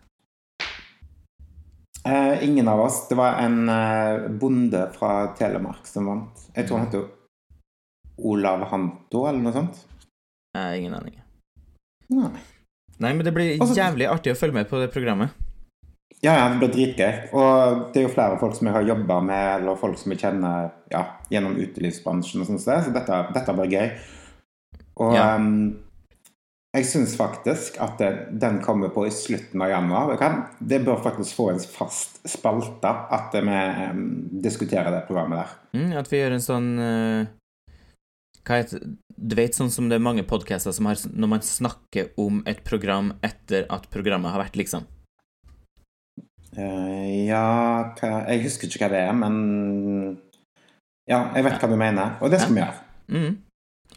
Eh, 2.05 2.45
ingen 2.45 2.69
av 2.69 2.81
oss. 2.81 3.09
Det 3.09 3.15
var 3.15 3.39
en 3.41 3.69
eh, 3.69 4.29
bonde 4.29 4.87
fra 4.97 5.27
Telemark 5.39 5.87
som 5.87 6.09
vant. 6.11 6.47
Jeg 6.55 6.67
tror 6.67 6.79
han 6.79 6.87
heter 6.89 7.05
Olav 8.19 8.65
Hanto, 8.73 9.23
eller 9.29 9.43
noe 9.45 9.55
sånt. 9.55 9.79
Eh, 10.59 10.73
ingen 10.81 10.97
aning. 10.99 11.21
Nei. 12.13 12.35
Nei, 13.01 13.15
men 13.15 13.25
det 13.25 13.33
blir 13.35 13.55
altså, 13.57 13.77
jævlig 13.79 14.11
artig 14.11 14.35
å 14.35 14.39
følge 14.39 14.61
med 14.61 14.69
på 14.71 14.81
det 14.83 14.91
programmet. 14.93 15.33
Ja, 16.23 16.37
ja, 16.39 16.43
det 16.53 16.61
blir 16.61 16.71
dritgøy. 16.71 17.15
Og 17.35 17.87
det 17.93 17.99
er 17.99 18.05
jo 18.07 18.15
flere 18.15 18.39
folk 18.39 18.55
som 18.55 18.69
jeg 18.69 18.77
har 18.77 18.85
jobba 18.87 19.19
med, 19.27 19.47
eller 19.57 19.79
folk 19.81 19.99
som 19.99 20.13
jeg 20.15 20.23
kjenner 20.23 20.69
ja, 20.93 21.01
gjennom 21.33 21.57
utelivsbransjen 21.59 22.45
og 22.45 22.51
sånt, 22.51 22.63
så 22.63 22.93
dette, 22.95 23.23
dette 23.35 23.55
blir 23.59 23.73
gøy. 23.75 23.89
Og 25.03 25.17
ja. 25.17 25.33
um, 25.35 25.73
jeg 26.73 26.87
syns 26.89 27.17
faktisk 27.19 27.81
at 27.83 27.99
det, 27.99 28.11
den 28.41 28.61
kommer 28.63 28.93
på 28.95 29.09
i 29.09 29.13
slutten 29.13 29.65
av 29.67 29.73
januar. 29.73 30.15
Det 30.63 30.79
bør 30.87 31.03
faktisk 31.03 31.41
få 31.41 31.51
en 31.57 31.61
fast 31.61 32.23
spalte 32.29 32.95
at 33.19 33.35
vi 33.35 33.59
um, 33.91 34.07
diskuterer 34.47 34.95
det 34.95 35.03
programmet 35.09 35.43
der. 35.43 35.57
Mm, 35.75 35.91
at 35.99 36.13
vi 36.13 36.23
gjør 36.23 36.37
en 36.39 36.47
sånn 36.47 36.71
uh, 36.79 37.27
du 38.49 39.37
vet 39.39 39.55
sånn 39.55 39.71
som 39.71 39.89
det 39.91 39.99
er 39.99 40.03
mange 40.03 40.25
podcaster 40.27 40.75
som 40.75 40.89
har 40.91 40.99
Når 41.15 41.29
man 41.31 41.45
snakker 41.47 42.11
om 42.19 42.41
et 42.51 42.65
program 42.67 43.13
etter 43.23 43.69
at 43.71 43.87
programmet 43.93 44.35
har 44.35 44.43
vært, 44.43 44.59
liksom? 44.59 44.89
Uh, 46.53 47.07
ja 47.25 47.45
hva, 47.97 48.11
Jeg 48.27 48.43
husker 48.45 48.69
ikke 48.69 48.85
hva 48.85 48.91
det 48.93 49.05
er, 49.07 49.15
men 49.15 50.19
Ja, 51.09 51.31
jeg 51.37 51.47
vet 51.47 51.63
hva 51.63 51.71
du 51.71 51.79
mener, 51.79 52.19
og 52.21 52.35
det 52.35 52.43
skal 52.43 52.57
vi 52.57 52.63
gjøre. 52.63 52.83
Mm. 53.13 53.33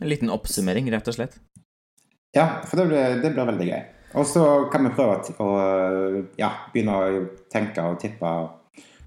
En 0.02 0.10
liten 0.12 0.32
oppsummering, 0.34 0.88
rett 0.94 1.10
og 1.10 1.18
slett. 1.18 1.38
Ja, 2.36 2.62
for 2.68 2.82
det 2.82 2.90
blir, 2.90 3.20
det 3.24 3.32
blir 3.32 3.48
veldig 3.48 3.68
gøy. 3.70 3.84
Og 4.20 4.28
så 4.28 4.44
kan 4.72 4.86
vi 4.88 4.94
prøve 4.96 5.36
å 5.44 5.50
ja, 6.40 6.50
begynne 6.74 6.96
å 6.96 7.24
tenke 7.52 7.84
og 7.84 8.00
tippe 8.02 8.32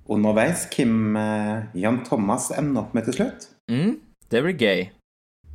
underveis 0.09 0.67
hvem 0.73 1.17
eh, 1.21 1.69
Jan 1.83 2.03
Thomas 2.07 2.51
ender 2.57 2.87
opp 2.87 2.95
med 2.97 3.09
til 3.09 3.19
slutt. 3.19 3.49
Mm, 3.73 3.99
det 4.33 4.45
blir 4.45 4.57
gøy. 4.57 4.87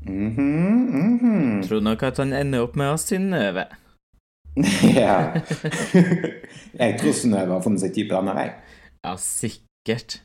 Mhm, 0.06 0.82
mhm. 0.92 1.64
Tror 1.68 1.82
nok 1.82 2.04
at 2.04 2.20
han 2.20 2.34
ender 2.36 2.66
opp 2.66 2.76
med 2.80 2.94
oss 2.94 3.08
Synnøve. 3.08 3.66
ja. 5.00 5.16
jeg 6.82 7.00
tror 7.00 7.16
Synnøve 7.18 7.56
har 7.56 7.64
funnet 7.64 7.84
seg 7.86 7.96
type 7.96 8.14
denne, 8.14 8.36
jeg. 8.40 8.54
Ja, 9.04 9.16
sikkert. 9.20 10.20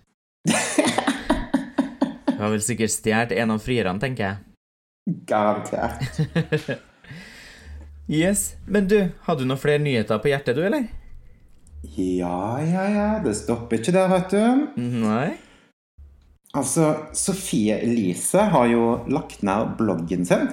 Hun 2.28 2.44
har 2.44 2.52
vel 2.52 2.62
sikkert 2.62 2.94
stjålet 2.94 3.34
en 3.38 3.54
av 3.56 3.62
frierne, 3.62 3.98
tenker 4.02 4.28
jeg. 4.28 4.36
Garantert. 5.26 6.04
Yes. 8.08 8.54
Men 8.64 8.86
du, 8.88 9.10
hadde 9.26 9.44
du 9.44 9.50
noen 9.50 9.60
flere 9.60 9.82
nyheter 9.84 10.16
på 10.22 10.30
hjertet, 10.30 10.56
du, 10.56 10.62
eller? 10.64 10.86
Ja, 11.92 12.56
ja, 12.64 12.86
ja. 12.88 13.08
Det 13.20 13.34
stopper 13.36 13.82
ikke 13.82 13.92
der, 13.92 14.08
vet 14.08 14.32
du. 14.32 14.80
Nei? 14.80 15.34
Altså, 16.56 16.94
Sofie 17.12 17.76
Elise 17.84 18.48
har 18.52 18.70
jo 18.70 18.84
lagt 19.12 19.42
ned 19.44 19.74
bloggen 19.78 20.24
sin. 20.26 20.48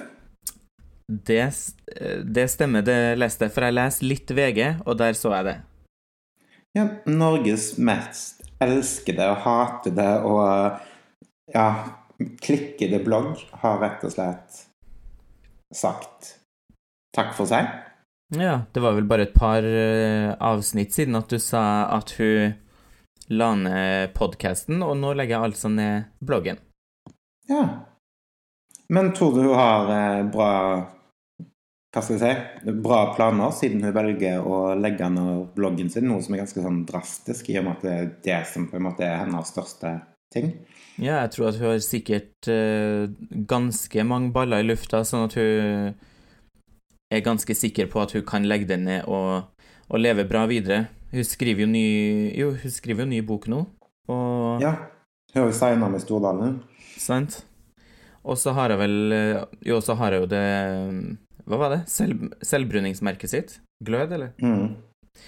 Det, 1.06 1.44
det 2.26 2.48
stemmer, 2.50 2.82
det 2.84 3.16
leste 3.16 3.46
jeg, 3.46 3.54
for 3.54 3.64
jeg 3.64 3.76
leser 3.78 4.10
litt 4.10 4.32
VG, 4.36 4.60
og 4.84 4.98
der 5.00 5.16
så 5.16 5.32
jeg 5.38 5.48
det. 5.48 5.56
Ja, 6.76 6.88
Norges 7.08 7.76
mest 7.78 8.42
elskede 8.60 9.30
og 9.32 9.38
hatede 9.44 10.08
og 10.28 10.82
ja, 11.54 11.66
klikkede 12.44 13.00
blogg 13.04 13.40
har 13.62 13.80
rett 13.80 14.04
og 14.04 14.12
slett 14.12 14.62
sagt 15.74 16.34
takk 17.16 17.32
for 17.36 17.48
seg. 17.48 17.68
Ja, 18.34 18.66
det 18.74 18.82
var 18.82 18.96
vel 18.96 19.06
bare 19.08 19.28
et 19.28 19.36
par 19.36 19.64
eh, 19.64 20.32
avsnitt 20.42 20.96
siden 20.96 21.16
at 21.18 21.30
du 21.30 21.38
sa 21.40 21.86
at 21.94 22.12
hun 22.18 22.56
la 23.28 23.52
ned 23.58 24.14
podkasten, 24.16 24.82
og 24.82 24.96
nå 25.00 25.14
legger 25.16 25.36
jeg 25.36 25.50
altså 25.50 25.70
ned 25.72 26.10
bloggen. 26.24 26.60
Ja. 27.50 27.62
Men 28.88 29.12
tror 29.14 29.34
du 29.34 29.42
hun 29.48 29.58
har 29.58 29.90
eh, 29.90 30.26
bra 30.30 30.50
hva 31.96 32.02
skal 32.04 32.18
jeg 32.20 32.36
si, 32.36 32.72
bra 32.84 32.98
planer, 33.16 33.54
siden 33.56 33.80
hun 33.86 33.94
velger 33.96 34.44
å 34.44 34.74
legge 34.76 35.06
ned 35.08 35.46
bloggen 35.56 35.88
sin, 35.88 36.04
noe 36.10 36.20
som 36.20 36.34
er 36.36 36.42
ganske 36.42 36.60
sånn 36.60 36.82
drastisk, 36.88 37.48
i 37.48 37.56
og 37.56 37.64
med 37.64 37.78
at 37.78 37.86
det 37.86 37.94
er 37.94 38.10
det 38.26 38.40
som 38.50 38.66
på 38.68 38.76
en 38.76 38.84
måte 38.84 39.06
er 39.06 39.22
hennes 39.22 39.48
største 39.48 39.94
ting? 40.34 40.50
Ja, 41.00 41.22
jeg 41.22 41.32
tror 41.32 41.48
at 41.48 41.60
hun 41.60 41.70
har 41.70 41.80
sikkert 41.84 42.50
uh, 42.52 43.08
ganske 43.48 44.04
mange 44.04 44.28
baller 44.34 44.60
i 44.60 44.68
lufta, 44.68 45.00
sånn 45.08 45.24
at 45.30 45.38
hun 45.40 45.96
er 47.12 47.24
ganske 47.24 47.56
sikker 47.56 47.88
på 47.88 48.02
at 48.02 48.12
hun 48.12 48.26
kan 48.28 48.44
legge 48.44 48.68
det 48.68 48.80
ned 48.82 49.08
og, 49.08 49.48
og 49.88 50.02
leve 50.02 50.28
bra 50.28 50.44
videre. 50.50 50.90
Hun 51.12 51.24
skriver 51.24 51.60
jo 51.64 51.66
ny 51.70 51.84
Jo, 52.36 52.50
hun 52.62 52.70
skriver 52.72 53.04
jo 53.04 53.10
ny 53.10 53.20
bok 53.26 53.46
nå, 53.48 53.64
og 54.10 54.62
Ja. 54.62 54.72
Hun 55.34 55.42
har 55.42 55.50
jo 55.50 55.52
signa 55.58 55.88
med 55.92 56.00
Stordalen. 56.00 56.60
Sant? 56.98 57.44
Og 58.24 58.38
så 58.40 58.52
har 58.56 58.70
jeg 58.72 58.78
vel 58.80 59.12
eh, 59.12 59.44
Jo, 59.68 59.80
så 59.84 59.94
har 59.98 60.12
jeg 60.16 60.22
jo 60.24 60.26
det 60.32 60.44
Hva 61.46 61.58
var 61.60 61.70
det? 61.76 61.80
Selv, 61.92 62.32
selvbruningsmerket 62.42 63.30
sitt? 63.30 63.58
Glød, 63.84 64.12
eller? 64.16 64.32
Mm. 64.42 64.74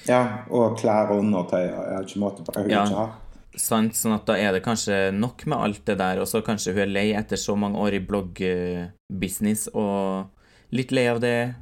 Ja, 0.09 0.45
og 0.51 0.77
klær 0.81 1.11
og 1.13 1.21
undertøy. 1.23 1.63
Jeg 1.69 1.95
har 1.95 2.03
ikke 2.05 2.21
måte 2.21 2.45
på 2.45 2.53
hva 2.53 2.63
hun 2.65 2.71
Ja. 2.73 2.85
ikke 2.85 2.97
har. 2.99 3.13
Sant, 3.59 3.95
sånn 3.99 4.15
at 4.15 4.27
da 4.29 4.35
er 4.39 4.53
det 4.53 4.63
kanskje 4.65 5.13
nok 5.15 5.45
med 5.47 5.59
alt 5.59 5.81
det 5.89 5.97
der, 5.99 6.21
og 6.23 6.27
så 6.31 6.43
kanskje 6.45 6.73
hun 6.75 6.83
er 6.85 6.91
lei 6.93 7.07
etter 7.17 7.37
så 7.41 7.57
mange 7.59 7.79
år 7.81 7.97
i 7.97 8.01
bloggbusiness, 8.07 9.69
og 9.75 10.29
litt 10.71 10.93
lei 10.93 11.07
av 11.11 11.19
det, 11.21 11.55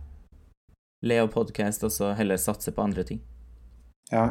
lei 1.07 1.19
av 1.23 1.31
podkast, 1.33 1.85
og 1.87 1.93
så 1.95 2.11
heller 2.19 2.37
satse 2.37 2.73
på 2.75 2.83
andre 2.85 3.05
ting. 3.07 3.21
Ja. 4.13 4.27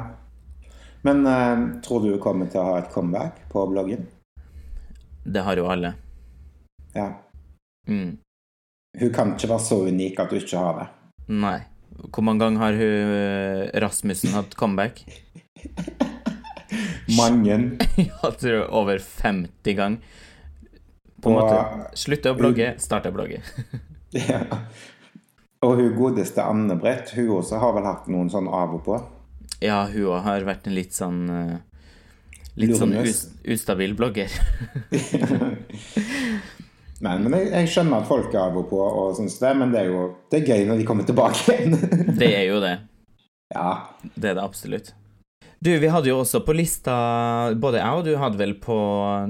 Men 1.06 1.26
uh, 1.28 1.82
tror 1.86 2.02
du 2.04 2.12
hun 2.16 2.22
kommer 2.24 2.50
til 2.50 2.62
å 2.62 2.68
ha 2.70 2.78
et 2.82 2.92
comeback 2.94 3.44
på 3.52 3.66
bloggen? 3.70 4.08
Det 5.26 5.42
har 5.46 5.58
jo 5.58 5.68
alle. 5.70 5.94
Ja. 6.96 7.10
Mm. 7.90 8.18
Hun 9.00 9.14
kan 9.14 9.34
ikke 9.36 9.50
være 9.52 9.66
så 9.66 9.82
unik 9.90 10.20
at 10.24 10.32
hun 10.34 10.40
ikke 10.42 10.62
har 10.62 10.80
det. 10.80 10.88
Nei. 11.36 11.58
Hvor 12.12 12.26
mange 12.28 12.44
ganger 12.44 12.60
har 12.62 12.78
hun 12.80 13.14
eh, 13.16 13.80
Rasmussen 13.84 14.34
hatt 14.36 14.56
comeback? 14.60 15.04
Mange. 17.20 17.58
Jeg 17.98 18.38
tror 18.42 18.66
over 18.76 19.00
50 19.00 19.76
ganger. 19.78 20.00
På 21.22 21.32
en 21.32 21.36
Og- 21.38 21.42
måte 21.46 21.98
Slutte 21.98 22.34
å 22.34 22.38
blogge, 22.38 22.74
starte 22.82 23.10
å 23.12 23.16
blogge. 23.16 23.42
Ja. 24.16 24.42
Og 25.66 25.80
hun 25.80 25.96
godeste 25.98 26.44
Anne-Britt, 26.46 27.14
hun 27.18 27.32
også 27.40 27.58
har 27.62 27.74
vel 27.78 27.88
hatt 27.88 28.10
noen 28.12 28.30
sånn 28.30 28.48
av 28.52 28.76
og 28.78 28.84
på. 28.86 29.00
Ja, 29.64 29.86
hun 29.88 30.12
òg 30.12 30.26
har 30.26 30.46
vært 30.48 30.68
en 30.68 30.76
litt 30.76 30.96
sånn 30.96 31.24
eh, 31.32 31.56
Litt 32.56 32.78
sånn 32.80 32.94
ustabil 33.52 33.96
blogger. 34.00 34.32
Men, 37.04 37.26
men 37.26 37.34
jeg, 37.36 37.50
jeg 37.52 37.72
skjønner 37.74 38.00
at 38.00 38.08
folk 38.08 38.32
er 38.32 38.46
av 38.46 38.56
og 38.56 38.70
på, 38.70 38.78
og 38.80 39.18
syns 39.18 39.36
det, 39.42 39.50
men 39.60 39.74
det 39.74 39.82
er 39.82 39.90
jo 39.92 40.04
det 40.32 40.40
er 40.40 40.54
gøy 40.54 40.70
når 40.70 40.80
de 40.80 40.86
kommer 40.88 41.08
tilbake 41.08 41.52
igjen. 41.52 41.76
Det 42.22 42.30
er 42.32 42.46
jo 42.48 42.62
det. 42.64 42.78
ja. 43.52 43.72
Det 44.16 44.30
er 44.32 44.38
det 44.38 44.46
absolutt. 44.46 44.94
Du, 45.60 45.72
vi 45.82 45.90
hadde 45.92 46.08
jo 46.12 46.22
også 46.22 46.42
på 46.46 46.56
lista, 46.56 46.96
både 47.60 47.82
jeg 47.82 48.00
og 48.00 48.08
du 48.08 48.14
hadde 48.22 48.40
vel 48.40 48.56
på 48.62 48.78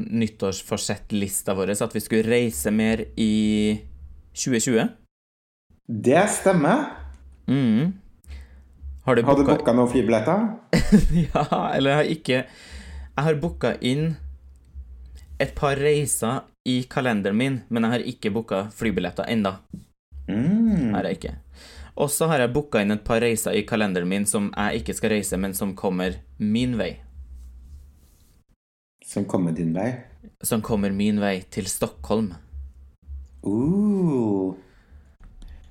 nyttårsforsett-lista 0.04 1.56
vår 1.58 1.74
at 1.74 1.96
vi 1.96 2.04
skulle 2.04 2.28
reise 2.28 2.74
mer 2.76 3.02
i 3.18 3.78
2020. 4.36 4.90
Det 6.06 6.24
stemmer. 6.34 6.90
Mm. 7.50 7.94
Har 9.06 9.16
du 9.16 9.22
booka 9.22 9.74
noen 9.74 9.90
flybilletter? 9.92 10.48
Ja, 11.30 11.46
eller 11.76 11.92
jeg 11.92 11.98
har 11.98 12.08
ikke 12.10 12.38
Jeg 12.38 13.26
har 13.28 13.36
booka 13.38 13.76
inn 13.86 14.16
et 15.38 15.52
par 15.54 15.78
reiser 15.78 16.48
i 16.66 16.80
kalenderen 16.90 17.38
min, 17.38 17.60
men 17.70 17.86
jeg 17.86 17.92
har 17.92 18.06
ikke 18.08 18.32
booka 18.34 18.64
flybilletter 18.74 19.28
enda. 19.30 19.60
Mm. 20.26 20.96
Har 20.96 21.06
jeg 21.06 21.20
ikke. 21.20 21.34
Og 22.02 22.10
så 22.10 22.32
har 22.32 22.42
jeg 22.42 22.54
booka 22.56 22.82
inn 22.82 22.96
et 22.96 23.04
par 23.06 23.22
reiser 23.22 23.54
i 23.54 23.66
kalenderen 23.68 24.10
min 24.10 24.26
som 24.26 24.50
jeg 24.56 24.82
ikke 24.82 24.98
skal 24.98 25.14
reise, 25.14 25.38
men 25.38 25.54
som 25.54 25.76
kommer 25.78 26.18
min 26.40 26.74
vei. 26.80 26.96
Som 29.06 29.30
kommer 29.30 29.54
din 29.54 29.76
vei? 29.76 29.92
Som 30.42 30.66
kommer 30.66 30.90
min 30.96 31.22
vei 31.22 31.38
til 31.54 31.70
Stockholm. 31.70 32.34
Uh. 33.46 34.56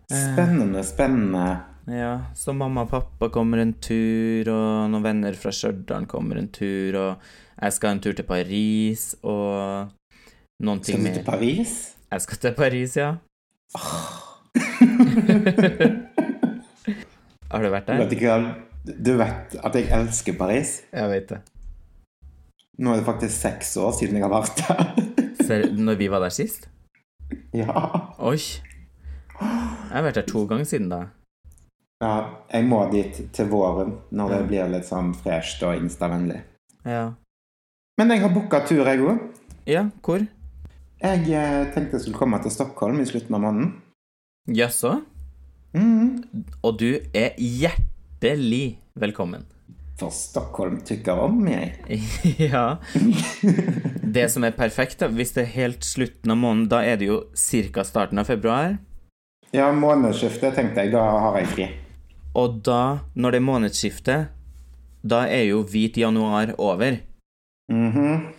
Spennende, 0.07 0.85
spennende. 0.87 1.74
Ja, 1.85 2.33
så 2.35 2.55
mamma 2.57 2.87
og 2.87 2.91
pappa 2.95 3.29
kommer 3.29 3.61
en 3.61 3.75
tur, 3.77 4.49
og 4.49 4.89
noen 4.89 5.05
venner 5.05 5.35
fra 5.37 5.51
Stjørdal 5.53 6.07
kommer 6.09 6.39
en 6.41 6.49
tur, 6.49 6.97
og 6.97 7.27
jeg 7.61 7.73
skal 7.77 7.93
en 7.93 8.01
tur 8.01 8.15
til 8.17 8.25
Paris, 8.25 9.11
og 9.21 9.91
noen 10.65 10.81
ting 10.81 11.03
mer. 11.05 11.13
Skal 11.13 11.21
du 11.21 11.21
til 11.21 11.27
Paris? 11.29 11.75
Jeg 12.15 12.21
skal 12.25 12.41
til 12.41 12.55
Paris, 12.57 12.97
ja. 12.97 13.11
Har 17.53 17.63
du 17.63 17.69
vært 17.71 17.91
der? 17.91 18.01
vet, 18.01 18.15
ikke, 18.17 18.39
du 19.05 19.13
vet 19.21 19.57
at 19.61 19.77
jeg 19.77 19.91
elsker 19.99 20.39
Paris? 20.39 20.79
Jeg 20.89 21.11
vet 21.13 21.27
det. 21.35 21.41
Nå 22.81 22.95
er 22.95 23.03
det 23.03 23.07
faktisk 23.07 23.37
seks 23.37 23.77
år 23.79 23.93
siden 23.99 24.17
jeg 24.19 24.25
har 24.25 24.33
vært 24.33 24.57
der. 24.65 24.81
Ser, 25.45 25.67
når 25.77 26.01
vi 26.01 26.09
var 26.11 26.25
der 26.25 26.33
sist? 26.33 26.71
ja. 27.53 27.77
Oi. 28.25 28.41
Jeg 29.35 29.93
har 29.93 30.03
vært 30.07 30.17
der 30.23 30.27
to 30.31 30.47
ganger 30.49 30.65
siden 30.65 30.89
da. 30.89 31.03
Ja. 32.03 32.15
Jeg 32.51 32.67
må 32.69 32.81
dit 32.93 33.21
til 33.35 33.51
våren, 33.51 33.95
når 34.11 34.35
det 34.35 34.41
blir 34.51 34.73
litt 34.73 34.89
sånn 34.89 35.13
fresht 35.17 35.63
og 35.67 35.79
instavennlig. 35.79 36.41
Ja. 36.85 37.13
Men 37.99 38.11
jeg 38.11 38.25
har 38.25 38.33
booka 38.35 38.65
tur, 38.67 38.85
jeg 38.87 39.03
òg. 39.05 39.23
Ja, 39.71 39.87
hvor? 40.05 40.25
Jeg 41.05 41.25
eh, 41.31 41.65
tenkte 41.75 41.99
jeg 41.99 42.05
skulle 42.05 42.19
komme 42.19 42.41
til 42.43 42.53
Stockholm 42.53 43.01
i 43.01 43.09
slutten 43.09 43.37
av 43.37 43.43
måneden. 43.45 43.75
Jaså? 44.51 44.99
Mm. 45.75 46.23
Og 46.63 46.79
du 46.81 46.89
er 47.17 47.35
hjertelig 47.39 48.79
velkommen. 48.99 49.47
For 49.99 50.11
Stockholm 50.11 50.81
tykker 50.87 51.21
om 51.27 51.39
meg. 51.47 51.79
ja. 52.51 52.81
Det 54.03 54.27
som 54.33 54.47
er 54.47 54.57
perfekt, 54.59 54.99
da, 55.03 55.09
hvis 55.13 55.37
det 55.37 55.47
er 55.47 55.55
helt 55.55 55.87
slutten 55.87 56.35
av 56.35 56.41
måneden, 56.41 56.69
da 56.73 56.83
er 56.83 56.99
det 56.99 57.09
jo 57.13 57.21
ca. 57.35 57.87
starten 57.87 58.19
av 58.19 58.27
februar. 58.31 58.77
Ja, 59.55 59.71
månedsskiftet 59.71 60.57
tenkte 60.59 60.83
jeg. 60.83 60.95
Da 60.97 61.05
har 61.29 61.39
jeg 61.39 61.51
fri. 61.53 61.71
Og 62.35 62.63
da, 62.67 63.05
når 63.15 63.31
det 63.31 63.39
er 63.39 63.47
månedsskifte, 63.49 64.17
da 65.05 65.27
er 65.31 65.45
jo 65.51 65.63
hvit 65.69 65.99
januar 66.01 66.55
over. 66.59 66.99
Mhm. 67.73 68.33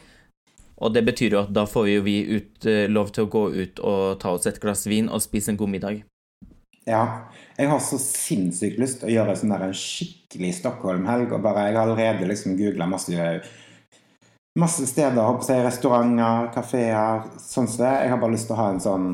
Og 0.78 0.94
det 0.94 1.06
betyr 1.08 1.32
jo 1.32 1.40
at 1.46 1.54
da 1.56 1.64
får 1.66 1.88
jo 1.88 2.02
vi 2.04 2.18
ut, 2.36 2.66
uh, 2.68 2.86
lov 2.92 3.14
til 3.16 3.26
å 3.26 3.32
gå 3.32 3.44
ut 3.56 3.80
og 3.80 4.20
ta 4.20 4.34
oss 4.36 4.48
et 4.50 4.60
glass 4.60 4.84
vin 4.88 5.08
og 5.08 5.24
spise 5.24 5.54
en 5.54 5.58
god 5.58 5.72
middag. 5.72 6.02
Ja. 6.86 7.32
Jeg 7.58 7.70
har 7.72 7.80
så 7.80 7.98
sinnssykt 7.98 8.80
lyst 8.82 9.00
til 9.00 9.10
å 9.10 9.14
gjøre 9.14 9.38
sånn 9.40 9.54
der 9.56 9.70
en 9.70 9.78
skikkelig 9.80 10.52
Stockholm-helg. 10.60 11.32
Og 11.32 11.46
bare, 11.46 11.70
jeg 11.70 11.78
har 11.78 11.86
allerede 11.88 12.28
liksom 12.28 12.58
googla 12.60 12.90
masse, 12.92 13.30
masse 14.60 14.90
steder. 14.92 15.22
Håper 15.22 15.54
jeg, 15.56 15.66
restauranter, 15.66 16.52
kafeer, 16.54 17.24
sånn 17.40 17.72
som 17.72 17.86
det. 17.86 17.94
Jeg 18.04 18.12
har 18.12 18.22
bare 18.22 18.36
lyst 18.36 18.52
til 18.52 18.58
å 18.58 18.60
ha 18.60 18.68
en 18.74 18.84
sånn 18.84 19.08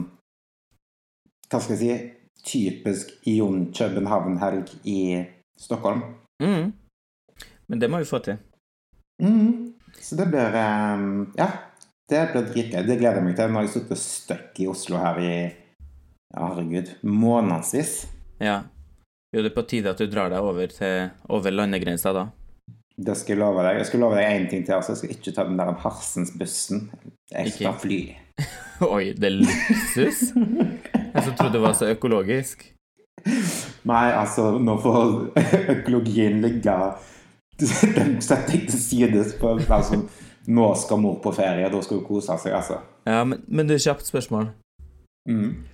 Hva 1.51 1.59
skal 1.59 1.75
jeg 1.75 1.81
si? 1.83 2.20
Typisk 2.45 3.11
Jon 3.27 3.67
København-helg 3.73 4.69
i 4.87 5.25
Stockholm. 5.59 6.01
Mm. 6.43 6.71
Men 7.67 7.79
det 7.79 7.89
må 7.89 7.99
vi 8.01 8.05
få 8.09 8.19
til. 8.25 8.37
Mhm. 9.21 9.73
Så 10.01 10.15
det 10.17 10.25
blir 10.31 10.55
um, 10.57 11.31
Ja, 11.37 11.47
det 12.09 12.21
blir 12.31 12.47
dritgøy. 12.47 12.81
Det 12.87 12.97
gleder 12.99 13.19
jeg 13.19 13.25
meg 13.27 13.35
til. 13.37 13.51
Nå 13.51 13.59
har 13.61 13.67
jeg 13.67 13.73
sittet 13.75 13.99
stuck 14.01 14.59
i 14.59 14.67
Oslo 14.71 14.97
her 14.97 15.19
i 15.21 15.33
ja, 16.31 16.47
herregud, 16.47 16.89
månedsvis. 17.03 18.07
Ja. 18.41 18.61
Jo, 19.35 19.43
det 19.43 19.51
er 19.51 19.55
på 19.55 19.65
tide 19.67 19.91
at 19.93 19.99
du 19.99 20.07
drar 20.11 20.31
deg 20.31 20.43
over, 20.43 20.67
til, 20.73 21.09
over 21.29 21.53
landegrensa 21.53 22.11
da. 22.15 22.25
Det 23.01 23.15
skal 23.17 23.35
jeg 23.35 23.41
love 23.43 23.63
deg. 23.63 23.77
Jeg 23.81 23.87
skal 23.91 24.03
love 24.03 24.17
deg 24.17 24.27
én 24.31 24.49
ting 24.51 24.65
til. 24.65 24.73
altså 24.75 24.91
Jeg 24.95 24.97
skal 25.01 25.13
ikke 25.15 25.35
ta 25.37 25.45
den 25.47 25.59
der 25.59 25.71
Harsens-bussen. 25.83 26.89
Jeg 27.31 27.53
skal 27.53 27.67
Ikke? 27.67 27.79
fly. 27.85 28.01
Oi, 28.95 29.05
det 29.13 29.29
er 29.29 29.37
luksus? 29.43 30.25
Jeg 31.13 31.23
som 31.23 31.35
trodde 31.35 31.53
det 31.57 31.63
var 31.63 31.73
så 31.77 31.89
økologisk. 31.91 32.63
Nei, 33.87 34.05
altså, 34.15 34.55
nå 34.57 34.77
får 34.81 35.11
økologien 35.75 36.41
ligge 36.41 36.75
Den 37.59 38.15
setter 38.23 38.55
jeg 38.55 38.69
til 38.69 38.79
sides. 38.79 39.35
altså, 39.69 40.01
Nå 40.47 40.71
skal 40.75 40.97
mor 40.97 41.19
på 41.21 41.33
ferie, 41.35 41.69
da 41.69 41.81
skal 41.81 41.99
hun 41.99 42.07
kose 42.07 42.37
seg, 42.41 42.55
altså. 42.57 42.79
Ja, 43.05 43.23
men, 43.23 43.43
men 43.47 43.69
du, 43.69 43.75
kjapt 43.77 44.07
spørsmål. 44.07 44.49
Mm. 45.29 45.67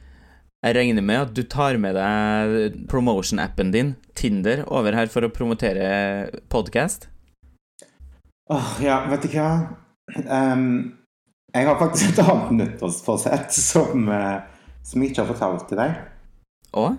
Jeg 0.66 0.76
regner 0.76 1.06
med 1.06 1.22
at 1.22 1.36
du 1.38 1.44
tar 1.48 1.78
med 1.80 1.96
deg 1.96 2.76
promotion-appen 2.92 3.72
din, 3.72 3.94
Tinder, 4.18 4.66
over 4.68 4.98
her 4.98 5.08
for 5.14 5.24
å 5.24 5.32
promotere 5.32 5.88
podcast? 6.52 7.08
Åh, 8.52 8.78
ja, 8.84 9.04
vet 9.12 9.24
du 9.24 9.36
hva? 9.38 9.50
um, 10.18 10.98
jeg 11.56 11.68
har 11.68 11.80
faktisk 11.80 12.12
et 12.12 12.22
annet 12.24 12.54
nyttårsforsett 12.58 13.56
som, 13.56 14.10
eh, 14.12 14.57
som 14.88 15.04
jeg 15.04 15.12
ikke 15.12 15.26
har 15.26 15.34
fortalt 15.34 15.68
til 15.70 15.82
deg. 15.82 16.00
Og? 16.80 16.96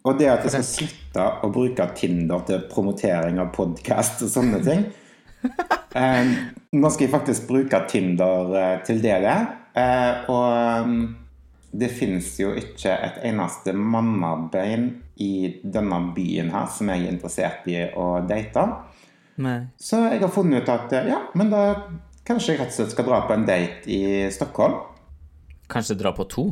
Og 0.00 0.16
det 0.16 0.30
at 0.32 0.46
jeg 0.46 0.54
skal 0.54 0.64
slutte 0.64 1.26
å 1.44 1.50
bruke 1.52 1.84
Tinder 1.96 2.44
til 2.48 2.62
promotering 2.70 3.40
av 3.42 3.52
podkast 3.56 4.24
og 4.24 4.32
sånne 4.32 4.64
ting. 4.64 4.88
Eh, 5.90 6.28
nå 6.78 6.86
skal 6.94 7.02
jeg 7.02 7.10
faktisk 7.10 7.48
bruke 7.48 7.80
Tinder 7.90 8.52
eh, 8.54 8.76
til 8.86 9.00
det 9.02 9.16
det. 9.24 9.38
Eh, 9.74 10.28
og 10.30 10.92
det 11.82 11.88
fins 11.90 12.28
jo 12.38 12.52
ikke 12.54 12.92
et 12.94 13.18
eneste 13.26 13.74
mannabein 13.74 14.84
i 15.18 15.60
denne 15.64 15.98
byen 16.14 16.52
her 16.54 16.68
som 16.70 16.92
jeg 16.94 17.02
er 17.02 17.10
interessert 17.10 17.66
i 17.66 17.80
å 17.90 18.20
date. 18.22 18.68
Nei. 19.42 19.56
Så 19.82 19.98
jeg 20.04 20.22
har 20.22 20.30
funnet 20.30 20.62
ut 20.62 20.70
at 20.76 20.94
ja, 21.10 21.24
men 21.34 21.50
da 21.50 21.64
kanskje 22.28 22.54
jeg 22.54 22.62
rett 22.62 22.70
og 22.70 22.78
slett 22.78 22.94
skal 22.94 23.10
dra 23.10 23.20
på 23.26 23.34
en 23.34 23.48
date 23.50 23.90
i 23.90 24.02
Stockholm. 24.30 24.78
Kanskje 25.70 25.94
dra 26.00 26.12
på 26.12 26.24
to? 26.30 26.44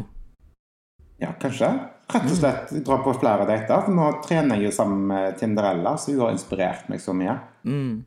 Ja, 1.19 1.33
kanskje. 1.41 1.69
Rett 2.09 2.31
og 2.31 2.37
slett 2.39 2.71
dra 2.87 2.97
på 3.03 3.13
flere 3.19 3.47
dater. 3.49 3.83
For 3.85 3.93
nå 3.95 4.07
trener 4.25 4.57
jeg 4.57 4.65
jo 4.71 4.77
sammen 4.79 5.01
med 5.11 5.39
Tinderella, 5.41 5.93
så 5.99 6.05
hun 6.15 6.23
har 6.23 6.31
inspirert 6.37 6.85
meg 6.93 6.99
så 7.03 7.13
mye. 7.17 7.35
Mm. 7.67 8.05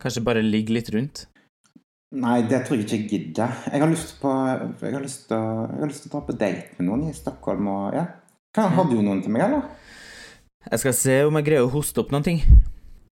Kanskje 0.00 0.22
bare 0.24 0.42
ligge 0.44 0.72
litt 0.76 0.90
rundt? 0.94 1.16
Nei, 2.14 2.42
det 2.46 2.58
tror 2.64 2.76
jeg 2.78 2.84
ikke 2.86 2.96
jeg 2.96 3.08
gidder. 3.10 3.48
Jeg 3.72 3.80
har 3.82 3.90
lyst 3.90 4.20
på 4.20 4.30
Jeg 4.30 4.94
har 4.94 5.02
lyst 5.02 5.26
til 5.28 5.36
å, 5.36 5.38
jeg 5.66 5.80
har 5.82 5.90
lyst 5.90 6.02
til 6.04 6.10
å 6.12 6.14
dra 6.14 6.20
på 6.28 6.36
date 6.44 6.70
med 6.78 6.86
noen 6.86 7.02
i 7.08 7.16
Stockholm 7.16 7.64
og 7.72 7.84
ja. 7.98 8.04
Hva, 8.54 8.62
har 8.70 8.84
du 8.86 9.02
noen 9.02 9.22
til 9.24 9.32
meg, 9.34 9.42
eller? 9.48 9.62
Jeg 10.70 10.78
skal 10.84 10.94
se 10.96 11.16
om 11.26 11.34
jeg 11.40 11.46
greier 11.48 11.66
å 11.66 11.74
hoste 11.74 12.00
opp 12.04 12.10
noen 12.14 12.24
ting. 12.24 12.38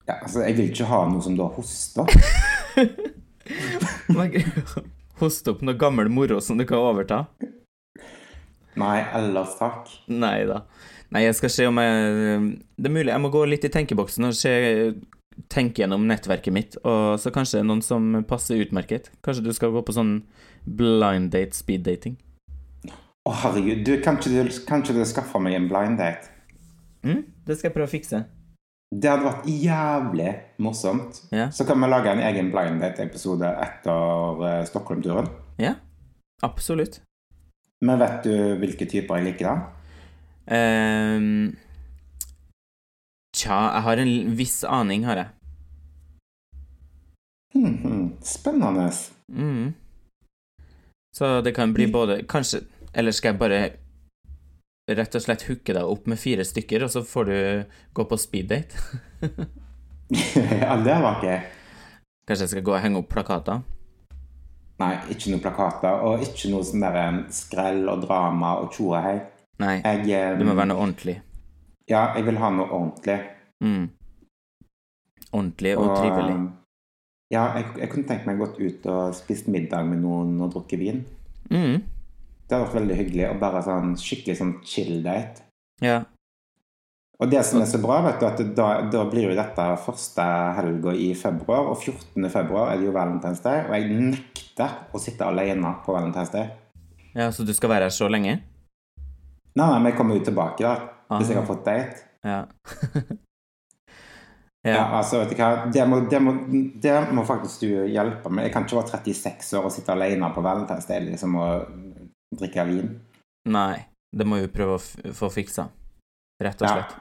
Ja, 0.08 0.18
altså, 0.18 0.42
jeg 0.48 0.54
vil 0.58 0.72
ikke 0.72 0.90
ha 0.90 1.00
noe 1.12 1.22
som 1.22 1.38
du 1.38 1.42
har 1.46 1.54
hosta. 1.54 2.08
hoste 5.22 5.54
opp 5.54 5.64
noe 5.66 5.78
gammel 5.80 6.10
moro 6.14 6.40
som 6.44 6.60
du 6.60 6.66
kan 6.68 6.82
overta. 6.82 7.26
Nei, 8.78 8.98
ellers 9.18 9.56
takk. 9.58 9.90
Nei 10.12 10.46
da. 10.50 10.62
Nei, 11.14 11.24
jeg 11.24 11.38
skal 11.38 11.52
se 11.54 11.68
om 11.70 11.78
jeg 11.80 12.42
Det 12.76 12.90
er 12.90 12.94
mulig 12.94 13.14
jeg 13.14 13.24
må 13.24 13.32
gå 13.32 13.46
litt 13.48 13.66
i 13.66 13.72
tenkeboksen 13.72 14.28
og 14.28 14.36
se, 14.36 14.52
tenke 15.54 15.82
gjennom 15.82 16.06
nettverket 16.10 16.54
mitt, 16.54 16.78
og 16.84 17.18
så 17.22 17.32
kanskje 17.34 17.64
noen 17.66 17.82
som 17.86 18.24
passer 18.30 18.62
utmerket. 18.62 19.12
Kanskje 19.26 19.46
du 19.48 19.52
skal 19.56 19.74
gå 19.74 19.84
på 19.86 19.96
sånn 19.96 20.20
blind 20.66 21.32
date, 21.34 21.56
speed 21.58 21.86
dating. 21.88 22.18
Å, 23.28 23.34
herregud. 23.44 23.84
Du, 23.88 23.94
kan 24.04 24.20
ikke 24.20 24.32
du, 24.34 24.58
kan 24.68 24.84
ikke 24.84 24.96
du 24.98 25.04
skaffe 25.08 25.42
meg 25.44 25.58
en 25.58 25.70
blind 25.72 26.00
date? 26.02 26.34
Mm, 27.06 27.24
det 27.48 27.58
skal 27.58 27.70
jeg 27.70 27.78
prøve 27.78 27.90
å 27.90 27.94
fikse. 27.94 28.24
Det 28.88 29.10
hadde 29.12 29.28
vært 29.28 29.48
jævlig 29.52 30.30
morsomt. 30.64 31.20
Ja. 31.36 31.50
Så 31.52 31.66
kan 31.68 31.82
vi 31.84 31.90
lage 31.92 32.14
en 32.14 32.24
egen 32.24 32.52
blind 32.54 32.80
date-episode 32.80 33.50
etter 33.64 34.44
eh, 34.48 34.62
Stockholm-turen. 34.70 35.28
Ja, 35.60 35.74
absolutt. 36.46 37.02
Men 37.84 38.00
vet 38.00 38.24
du 38.24 38.36
hvilke 38.62 38.88
typer 38.90 39.20
jeg 39.20 39.34
liker, 39.34 39.52
da? 39.52 39.74
Um, 40.48 41.58
tja, 43.36 43.58
jeg 43.76 43.84
har 43.90 44.02
en 44.06 44.14
viss 44.40 44.62
aning, 44.64 45.04
har 45.06 45.20
jeg. 45.20 45.34
Hmm, 47.58 47.76
hmm. 47.84 48.08
Spennende. 48.24 48.88
Mm. 49.28 49.76
Så 51.18 51.42
det 51.42 51.52
kan 51.56 51.74
bli 51.74 51.88
både 51.92 52.22
Kanskje 52.30 52.60
Eller 52.94 53.12
skal 53.12 53.34
jeg 53.34 53.40
bare 53.40 53.60
rett 54.88 55.16
og 55.16 55.24
slett 55.24 55.46
hooke 55.50 55.76
deg 55.76 55.84
opp 55.84 56.08
med 56.08 56.20
fire 56.20 56.46
stykker, 56.48 56.86
og 56.86 56.92
så 56.94 57.04
får 57.04 57.28
du 57.28 57.38
gå 57.94 58.06
på 58.08 58.20
speeddate? 58.20 58.80
ja, 60.64 60.78
det 60.80 61.00
var 61.04 61.18
ikke 61.18 61.40
Kanskje 62.28 62.44
jeg 62.44 62.52
skal 62.52 62.64
gå 62.68 62.74
og 62.76 62.82
henge 62.84 63.00
opp 63.00 63.08
plakater? 63.12 63.62
Nei, 64.78 64.94
ikke 65.14 65.32
noe 65.32 65.42
plakater, 65.42 66.02
og 66.06 66.24
ikke 66.26 66.52
noe 66.52 66.66
sånn 66.68 66.84
der 66.84 66.98
eh, 67.02 67.20
skrell 67.34 67.88
og 67.90 68.04
drama 68.04 68.58
og 68.62 68.76
tjo 68.76 68.92
hei. 69.00 69.16
Nei, 69.64 69.78
Jeg, 70.06 70.36
det 70.38 70.46
må 70.46 70.54
være 70.54 70.70
noe 70.74 70.84
ordentlig. 70.84 71.16
Ja, 71.90 72.12
jeg 72.18 72.28
vil 72.28 72.38
ha 72.38 72.52
noe 72.54 72.68
ordentlig. 72.68 73.16
Mm. 73.64 73.88
Ordentlig 75.32 75.74
og 75.80 75.96
trivelig. 75.96 76.36
Ja, 77.32 77.48
jeg, 77.58 77.72
jeg 77.80 77.90
kunne 77.92 78.08
tenkt 78.12 78.28
meg 78.28 78.44
gått 78.44 78.60
ut 78.60 78.86
og 78.92 79.16
spist 79.18 79.48
middag 79.52 79.88
med 79.88 80.04
noen 80.04 80.36
og 80.44 80.52
drukket 80.54 80.84
vin. 80.84 81.02
Mm. 81.50 81.82
Det 82.48 82.56
hadde 82.56 82.66
vært 82.70 82.78
veldig 82.80 82.96
hyggelig, 83.02 83.26
og 83.30 83.40
bare 83.42 83.62
sånn 83.66 83.96
skikkelig 84.00 84.38
sånn 84.40 84.54
chill 84.64 85.02
date. 85.04 85.44
Ja. 85.84 85.98
Og 87.20 87.32
det 87.32 87.42
som 87.46 87.60
er 87.60 87.66
så 87.68 87.80
bra, 87.82 87.98
vet 88.06 88.20
du, 88.22 88.26
at 88.28 88.42
da, 88.56 88.68
da 88.94 89.04
blir 89.10 89.26
jo 89.32 89.36
dette 89.36 89.64
første 89.84 90.24
helga 90.60 90.94
i 90.94 91.10
februar, 91.18 91.72
og 91.74 91.82
14. 91.82 92.30
februar 92.30 92.72
er 92.72 92.78
det 92.80 92.86
jo 92.88 92.94
Valentine's 92.96 93.42
Day, 93.44 93.64
og 93.68 93.74
jeg 93.76 93.90
nekter 94.14 94.76
å 94.94 95.02
sitte 95.02 95.26
alene 95.26 95.74
på 95.84 95.96
Valentine's 95.98 96.32
Day. 96.32 96.52
ja, 97.18 97.32
så 97.34 97.44
du 97.44 97.52
skal 97.58 97.70
være 97.74 97.90
her 97.90 97.96
så 97.96 98.08
lenge? 98.08 98.38
Nei, 99.58 99.66
nei, 99.66 99.80
men 99.80 99.90
jeg 99.92 99.98
kommer 99.98 100.16
jo 100.20 100.24
tilbake 100.30 100.62
da, 100.64 100.76
hvis 101.18 101.32
jeg 101.34 101.38
Ah. 101.38 101.42
har 101.42 101.48
fått 101.50 101.66
date. 101.66 102.04
Ja. 102.24 102.46
Ja, 104.68 104.74
ja. 104.74 104.86
altså, 104.98 105.20
vet 105.22 105.30
du 105.32 105.36
hva, 105.40 105.50
det 105.72 105.84
må, 105.88 106.00
det, 106.12 106.20
må, 106.20 106.32
det 106.84 106.94
må 107.16 107.24
faktisk 107.24 107.62
du 107.64 107.86
hjelpe 107.88 108.28
med. 108.34 108.44
Jeg 108.48 108.52
kan 108.52 108.66
ikke 108.66 108.76
være 108.82 108.98
36 108.98 109.54
år 109.56 109.68
og 109.70 109.72
sitte 109.72 109.94
alene 109.94 110.28
på 110.36 110.42
Valentine's 110.44 110.88
Day 110.90 111.06
liksom, 111.06 111.38
og 111.40 111.70
drikke 112.40 112.66
vin. 112.68 113.00
Nei, 113.48 113.86
det 114.16 114.26
må 114.28 114.40
vi 114.42 114.48
prøve 114.52 114.78
å 114.78 115.14
få 115.14 115.30
fiksa. 115.34 115.70
Rett 116.42 116.62
og 116.62 116.68
Ja. 116.68 116.74
slett. 116.76 116.96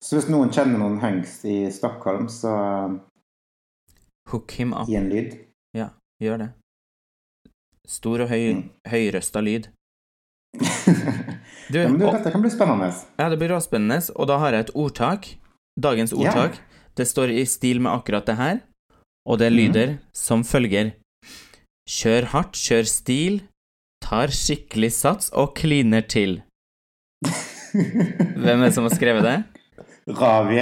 Så 0.00 0.16
hvis 0.18 0.28
noen 0.30 0.50
kjenner 0.52 0.78
noen 0.78 1.00
hunks 1.00 1.44
i 1.44 1.70
Stockholm, 1.72 2.28
så 2.28 3.00
Hook 4.28 4.50
him 4.58 4.72
up. 4.74 4.86
gi 4.88 4.96
en 4.96 5.08
lyd. 5.10 5.36
Ja, 5.74 5.90
Gjør 6.22 6.38
det. 6.38 6.50
Stor 7.86 8.20
og 8.24 8.28
høy, 8.28 8.54
Mm. 8.54 8.70
høyrøsta 8.88 9.42
lyd. 9.44 9.68
Du, 11.70 11.78
ja, 11.80 11.88
men 11.88 11.98
du, 11.98 12.06
dette 12.06 12.30
kan 12.30 12.40
bli 12.42 12.50
spennende. 12.50 12.92
Ja, 13.18 13.28
det 13.28 13.38
blir 13.40 13.50
råspennende, 13.50 13.98
og 14.16 14.28
da 14.30 14.38
har 14.38 14.52
jeg 14.52 14.60
et 14.66 14.74
ordtak. 14.74 15.26
Dagens 15.78 16.12
ordtak. 16.12 16.36
ordtak. 16.54 16.60
Det 16.94 17.06
står 17.06 17.30
i 17.34 17.44
stil 17.44 17.80
med 17.80 17.92
akkurat 17.92 18.24
det 18.26 18.36
her, 18.38 18.60
og 19.26 19.38
det 19.38 19.50
lyder 19.52 19.86
lyder 19.86 19.98
som 20.14 20.42
følger 20.44 20.94
Kjør 21.88 22.24
hardt, 22.32 22.52
kjør 22.54 22.86
stil, 22.86 23.42
tar 24.06 24.32
skikkelig 24.34 24.92
sats 24.94 25.30
og 25.34 25.56
kliner 25.58 26.04
til. 26.06 26.40
Hvem 27.74 28.60
er 28.60 28.68
det 28.68 28.74
som 28.76 28.86
har 28.86 28.94
skrevet 28.94 29.26
det? 29.26 29.36
Ravi. 30.06 30.60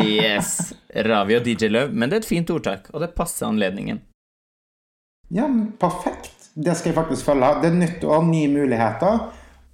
Yes! 0.00 0.72
Ravi 0.94 1.36
og 1.36 1.44
DJ 1.44 1.68
Løv. 1.68 1.92
Men 1.92 2.08
det 2.08 2.18
er 2.18 2.24
et 2.24 2.28
fint 2.30 2.50
ordtak, 2.50 2.88
og 2.94 3.04
det 3.04 3.12
passer 3.16 3.48
anledningen. 3.50 4.00
Ja, 5.34 5.48
perfekt. 5.80 6.32
Det 6.54 6.74
skal 6.78 6.90
jeg 6.90 6.96
faktisk 6.96 7.28
følge. 7.28 7.50
Det 7.62 7.68
er 7.68 7.76
nytt 7.76 8.06
år, 8.08 8.24
nye 8.24 8.48
muligheter. 8.48 9.28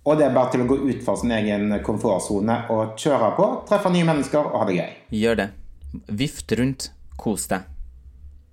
Og 0.05 0.19
det 0.19 0.27
er 0.27 0.35
bare 0.35 0.51
til 0.53 0.65
å 0.65 0.69
gå 0.69 0.81
ut 0.83 1.05
fra 1.07 1.15
sin 1.17 1.33
egen 1.33 1.71
komfortsone 1.87 2.59
og 2.75 2.99
kjøre 3.01 3.31
på, 3.39 3.47
treffe 3.71 3.93
nye 3.95 4.05
mennesker 4.05 4.51
og 4.51 4.59
ha 4.61 4.67
det 4.69 4.75
gøy. 4.77 4.99
Gjør 5.17 5.39
det. 5.39 5.47
Vift 6.21 6.53
rundt, 6.59 6.91
kos 7.17 7.47
deg. 7.49 7.71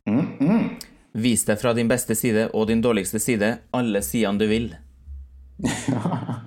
Mm, 0.08 0.24
mm. 0.40 0.91
Vis 1.14 1.44
deg 1.48 1.60
fra 1.60 1.74
din 1.76 1.90
beste 1.92 2.16
side 2.16 2.48
og 2.56 2.70
din 2.70 2.82
dårligste 2.82 3.20
side, 3.20 3.58
alle 3.76 4.02
sidene 4.06 4.40
du 4.40 4.48
vil. 4.52 4.72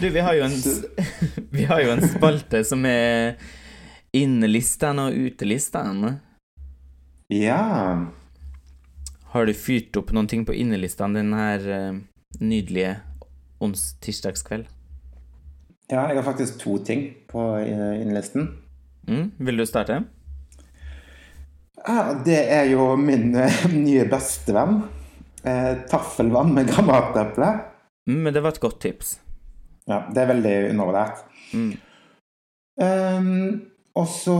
Du, 0.00 0.08
vi 0.10 0.18
har 0.20 0.34
jo 0.34 0.42
en 0.44 0.54
Vi 1.54 1.64
har 1.64 1.80
jo 1.80 1.92
en 1.92 2.02
spalte 2.02 2.64
som 2.66 2.82
er 2.90 3.36
innelistene 4.16 5.04
og 5.06 5.14
utelistene. 5.14 6.16
Ja. 7.30 7.60
Har 9.30 9.46
du 9.46 9.54
fyrt 9.54 9.96
opp 10.00 10.10
noen 10.16 10.26
ting 10.26 10.42
på 10.48 10.56
innelistene 10.58 11.20
denne 11.20 11.44
eh, 11.54 12.00
nydelige 12.42 12.96
ons 13.62 13.92
tirsdagskveld? 14.02 14.66
ja, 15.90 16.08
jeg 16.08 16.18
har 16.18 16.26
faktisk 16.26 16.58
to 16.58 16.78
ting 16.82 17.12
på 17.30 17.42
innelisten. 17.62 18.48
Mm, 19.06 19.30
vil 19.38 19.56
du 19.56 19.66
starte? 19.66 20.02
Ja, 21.84 22.14
det 22.24 22.38
er 22.56 22.70
jo 22.70 22.94
min 23.00 23.34
eh, 23.36 23.64
nye 23.72 24.06
bestevenn. 24.10 24.80
Eh, 25.46 25.72
taffelvann 25.90 26.54
med 26.54 26.70
granateple. 26.72 27.52
Mm, 28.08 28.20
men 28.24 28.34
det 28.34 28.42
var 28.42 28.54
et 28.54 28.62
godt 28.62 28.80
tips. 28.82 29.18
Ja, 29.86 30.02
det 30.10 30.22
er 30.22 30.32
veldig 30.32 30.54
undervurdert. 30.72 31.22
Mm. 31.54 31.76
Um, 32.76 33.28
og 33.96 34.08
så 34.12 34.36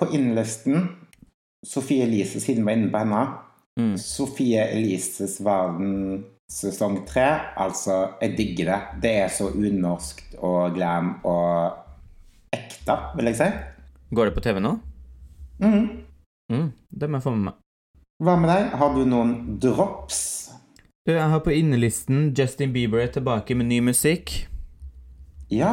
på 0.00 0.08
innlisten 0.16 0.88
Sofie 1.66 2.06
Elise, 2.06 2.40
siden 2.40 2.64
vi 2.64 2.70
var 2.70 2.78
inne 2.78 2.90
på 2.92 3.02
henne. 3.02 3.24
Mm. 3.80 3.96
Sofie 4.00 4.64
Elises 4.72 5.36
verden 5.44 6.24
sesong 6.50 7.02
tre. 7.06 7.28
Altså, 7.60 8.16
jeg 8.22 8.36
digger 8.38 8.72
det. 8.72 8.80
Det 9.04 9.12
er 9.26 9.32
så 9.32 9.50
unorskt 9.52 10.38
og 10.40 10.74
glam 10.74 11.18
og 11.28 11.76
ekte, 12.56 12.96
vil 13.16 13.30
jeg 13.30 13.38
si. 13.38 13.50
Går 14.16 14.30
det 14.30 14.34
på 14.38 14.46
TV 14.48 14.62
nå? 14.64 14.78
Mhm. 15.60 15.84
Mm, 16.50 16.70
det 16.90 17.08
må 17.08 17.20
jeg 17.20 17.26
få 17.26 17.34
med 17.36 17.50
meg. 17.50 17.58
Hva 18.20 18.36
med 18.36 18.50
deg? 18.52 18.72
Har 18.76 18.94
du 18.96 19.04
noen 19.08 19.34
drops? 19.62 20.20
Du, 21.06 21.14
jeg 21.14 21.30
har 21.32 21.40
på 21.40 21.54
innelisten 21.56 22.34
Justin 22.36 22.74
Bieber 22.74 23.00
er 23.00 23.12
tilbake 23.14 23.56
med 23.56 23.70
ny 23.70 23.78
musikk. 23.86 24.34
Ja, 25.50 25.72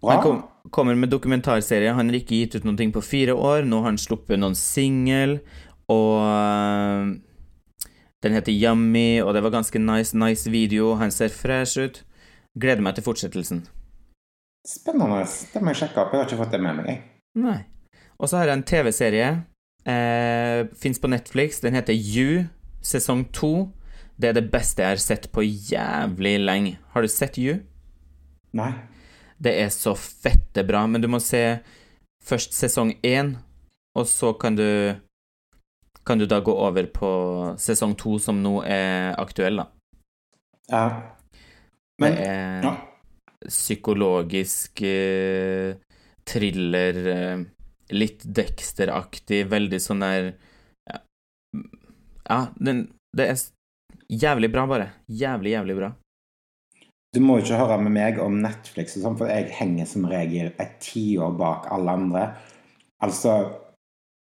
bra. 0.00 0.12
Han 0.12 0.22
kom, 0.22 0.38
kommer 0.70 0.94
med 0.94 1.10
dokumentarserie. 1.10 1.96
Han 1.96 2.12
har 2.12 2.20
ikke 2.20 2.38
gitt 2.38 2.54
ut 2.54 2.68
noe 2.68 2.92
på 2.94 3.02
fire 3.02 3.34
år. 3.34 3.66
Nå 3.66 3.82
har 3.82 3.90
han 3.90 3.98
sluppet 3.98 4.38
noen 4.38 4.54
singel, 4.54 5.40
og 5.90 6.22
øh, 6.22 7.10
den 8.22 8.36
heter 8.36 8.52
Yummy, 8.52 9.20
og 9.24 9.34
det 9.34 9.42
var 9.42 9.56
ganske 9.56 9.82
nice, 9.82 10.16
nice 10.16 10.50
video. 10.50 10.94
Han 11.00 11.10
ser 11.10 11.34
fresh 11.34 11.80
ut. 11.80 12.02
Gleder 12.60 12.82
meg 12.84 12.94
til 12.96 13.06
fortsettelsen. 13.06 13.64
Spennende. 14.66 15.24
Det 15.24 15.62
må 15.62 15.72
jeg 15.72 15.82
sjekke 15.84 16.02
opp. 16.02 16.12
Jeg 16.12 16.22
har 16.22 16.28
ikke 16.28 16.42
fått 16.44 16.54
det 16.54 16.60
med 16.62 16.80
meg. 16.82 17.04
Nei. 17.40 17.60
Og 18.20 18.28
så 18.28 18.38
har 18.38 18.50
jeg 18.50 18.60
en 18.60 18.66
TV-serie. 18.68 19.30
Eh, 19.88 20.66
Fins 20.76 21.00
på 21.00 21.08
Netflix. 21.08 21.60
Den 21.60 21.74
heter 21.74 21.96
You, 21.96 22.46
sesong 22.82 23.26
to. 23.32 23.70
Det 24.20 24.30
er 24.30 24.36
det 24.36 24.50
beste 24.52 24.84
jeg 24.84 24.96
har 24.96 25.02
sett 25.02 25.30
på 25.32 25.44
jævlig 25.44 26.36
lenge. 26.42 26.78
Har 26.92 27.02
du 27.02 27.08
sett 27.08 27.38
You? 27.40 27.60
Nei. 28.52 28.72
Det 29.40 29.54
er 29.62 29.70
så 29.72 29.94
fette 29.96 30.64
bra, 30.68 30.84
men 30.86 31.00
du 31.00 31.08
må 31.08 31.20
se 31.24 31.60
først 32.26 32.52
sesong 32.52 32.92
én, 33.06 33.38
og 33.96 34.04
så 34.06 34.34
kan 34.36 34.58
du 34.58 34.96
kan 36.04 36.18
du 36.18 36.26
da 36.26 36.40
gå 36.40 36.52
over 36.52 36.88
på 36.92 37.10
sesong 37.60 37.94
to, 37.96 38.18
som 38.18 38.40
nå 38.42 38.60
er 38.66 39.14
aktuell, 39.20 39.60
da. 39.62 39.66
Ja. 40.70 40.84
Men 42.00 42.16
det 42.16 42.26
er 42.26 42.64
ja. 42.64 42.72
psykologisk 43.46 44.82
eh, 44.88 45.76
thriller, 46.26 47.00
eh, 47.14 47.42
litt 47.94 48.24
Dexter-aktig, 48.24 49.44
veldig 49.50 49.80
sånn 49.82 50.04
der 50.04 50.30
Ja, 50.90 51.00
ja 52.28 52.40
den, 52.58 52.86
det 53.16 53.26
er 53.32 53.40
jævlig 54.10 54.50
bra, 54.52 54.66
bare. 54.70 54.92
Jævlig, 55.06 55.54
jævlig 55.56 55.76
bra. 55.78 55.90
Du 57.10 57.18
må 57.24 57.38
jo 57.38 57.44
ikke 57.44 57.58
høre 57.58 57.80
med 57.82 57.94
meg 57.96 58.20
om 58.22 58.36
Netflix, 58.38 58.94
og 58.96 59.02
sånn, 59.02 59.18
for 59.18 59.30
jeg 59.30 59.50
henger 59.56 59.88
som 59.90 60.06
regel 60.06 60.52
et 60.62 60.76
tiår 60.84 61.34
bak 61.38 61.66
alle 61.74 61.96
andre. 61.98 62.24
Altså, 63.02 63.34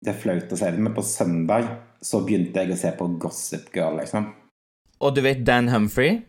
det 0.00 0.14
er 0.14 0.20
flaut 0.22 0.52
å 0.54 0.56
si 0.56 0.70
det, 0.72 0.80
men 0.80 0.96
på 0.96 1.04
søndag 1.04 1.68
så 2.00 2.22
begynte 2.24 2.64
jeg 2.64 2.72
å 2.72 2.80
se 2.80 2.92
på 2.96 3.10
Gossip 3.20 3.68
Girl, 3.76 4.00
liksom. 4.00 4.30
Og 5.00 5.12
du 5.16 5.20
vet 5.24 5.44
Dan 5.44 5.68
Humphrey? 5.72 6.22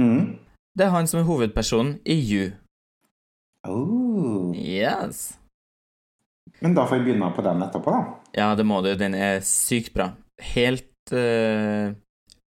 Mm. 0.00 0.36
Det 0.76 0.84
er 0.86 0.92
han 0.92 1.08
som 1.08 1.22
er 1.22 1.28
hovedpersonen 1.28 1.96
i 2.04 2.16
You. 2.20 2.50
Oh. 3.68 4.52
Yes. 4.56 5.39
Men 6.60 6.74
da 6.76 6.84
får 6.86 6.98
vi 7.00 7.04
begynne 7.10 7.30
på 7.36 7.42
den 7.46 7.62
etterpå, 7.64 7.90
da. 7.94 8.02
Ja, 8.36 8.54
det 8.54 8.66
må 8.68 8.82
du. 8.84 8.90
Den 9.00 9.14
er 9.14 9.40
sykt 9.46 9.94
bra. 9.94 10.10
Helt 10.54 10.86
uh, 11.12 11.92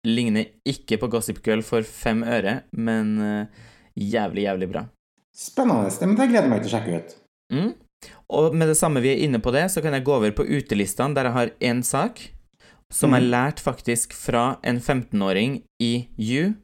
Ligner 0.08 0.48
ikke 0.66 0.98
på 0.98 1.10
Gossip 1.14 1.44
Girl 1.46 1.62
for 1.62 1.86
fem 1.86 2.24
øre, 2.26 2.64
men 2.74 3.12
uh, 3.22 3.46
jævlig, 3.96 4.48
jævlig 4.48 4.70
bra. 4.72 4.86
Spennende. 5.38 5.90
Det, 5.94 6.08
men 6.10 6.18
det 6.18 6.30
gleder 6.32 6.48
jeg 6.48 6.54
meg 6.56 6.64
til 6.66 6.72
å 6.72 6.76
sjekke 6.76 6.98
ut. 6.98 7.16
Mm. 7.54 7.72
Og 8.34 8.56
med 8.58 8.68
det 8.72 8.78
samme 8.80 9.02
vi 9.04 9.12
er 9.14 9.22
inne 9.28 9.40
på 9.44 9.54
det, 9.54 9.68
så 9.72 9.82
kan 9.86 9.94
jeg 9.94 10.04
gå 10.08 10.16
over 10.18 10.32
på 10.34 10.48
utelistene, 10.50 11.14
der 11.16 11.30
jeg 11.30 11.38
har 11.38 11.52
én 11.62 11.84
sak 11.86 12.24
som 12.92 13.14
jeg 13.14 13.24
Mhm. 13.24 13.30
lærte 13.32 13.62
faktisk 13.64 14.14
fra 14.18 14.58
en 14.64 14.80
15-åring 14.82 15.62
i 15.80 16.08
You. 16.18 16.56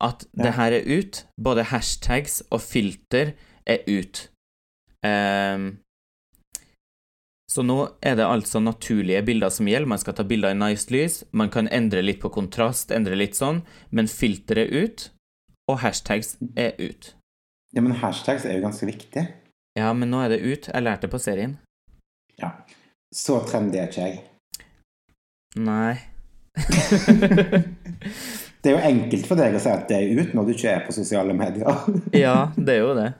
At 0.00 0.24
Ja. 0.36 0.42
det 0.44 0.54
her 0.54 0.72
er 0.72 0.98
ut. 0.98 1.24
Både 1.40 1.62
hashtags 1.64 2.42
og 2.50 2.60
filter 2.60 3.34
er 3.66 3.78
ut. 3.86 4.28
Ehm, 5.04 5.78
så 7.56 7.64
nå 7.64 7.78
er 8.04 8.18
det 8.18 8.26
altså 8.28 8.60
naturlige 8.60 9.22
bilder 9.24 9.52
som 9.52 9.68
gjelder. 9.70 9.88
Man 9.88 10.00
skal 10.02 10.16
ta 10.18 10.24
bilder 10.28 10.52
i 10.52 10.58
nice 10.60 10.92
lys. 10.92 11.22
Man 11.32 11.48
kan 11.52 11.70
endre 11.72 12.02
litt 12.04 12.20
på 12.20 12.28
kontrast, 12.34 12.92
endre 12.92 13.16
litt 13.16 13.38
sånn, 13.38 13.62
men 13.96 14.10
filteret 14.12 14.72
ut, 14.72 15.06
og 15.70 15.80
hashtags 15.80 16.36
er 16.52 16.76
ut. 16.76 17.14
Ja, 17.72 17.80
men 17.80 17.96
hashtags 18.02 18.44
er 18.44 18.58
jo 18.58 18.66
ganske 18.66 18.88
viktig. 18.88 19.24
Ja, 19.76 19.92
men 19.96 20.12
nå 20.12 20.20
er 20.24 20.34
det 20.34 20.42
ut. 20.44 20.68
Jeg 20.68 20.84
lærte 20.84 21.06
det 21.06 21.12
på 21.14 21.20
serien. 21.20 21.56
Ja. 22.40 22.52
Så 23.14 23.40
trendy 23.48 23.80
er 23.80 23.88
ikke 23.88 24.10
jeg. 24.10 24.20
Nei. 25.56 25.96
Det 28.66 28.72
er 28.72 28.80
jo 28.80 28.86
enkelt 28.88 29.26
for 29.28 29.38
deg 29.38 29.54
å 29.54 29.60
si 29.62 29.70
at 29.70 29.84
det 29.86 29.94
er 29.94 30.18
ut 30.18 30.32
når 30.34 30.48
du 30.48 30.52
ikke 30.56 30.70
er 30.72 30.80
på 30.82 30.94
sosiale 30.96 31.30
medier. 31.38 31.68
ja, 32.24 32.48
det 32.56 32.72
er 32.72 32.80
jo 32.80 32.94
det. 32.98 33.10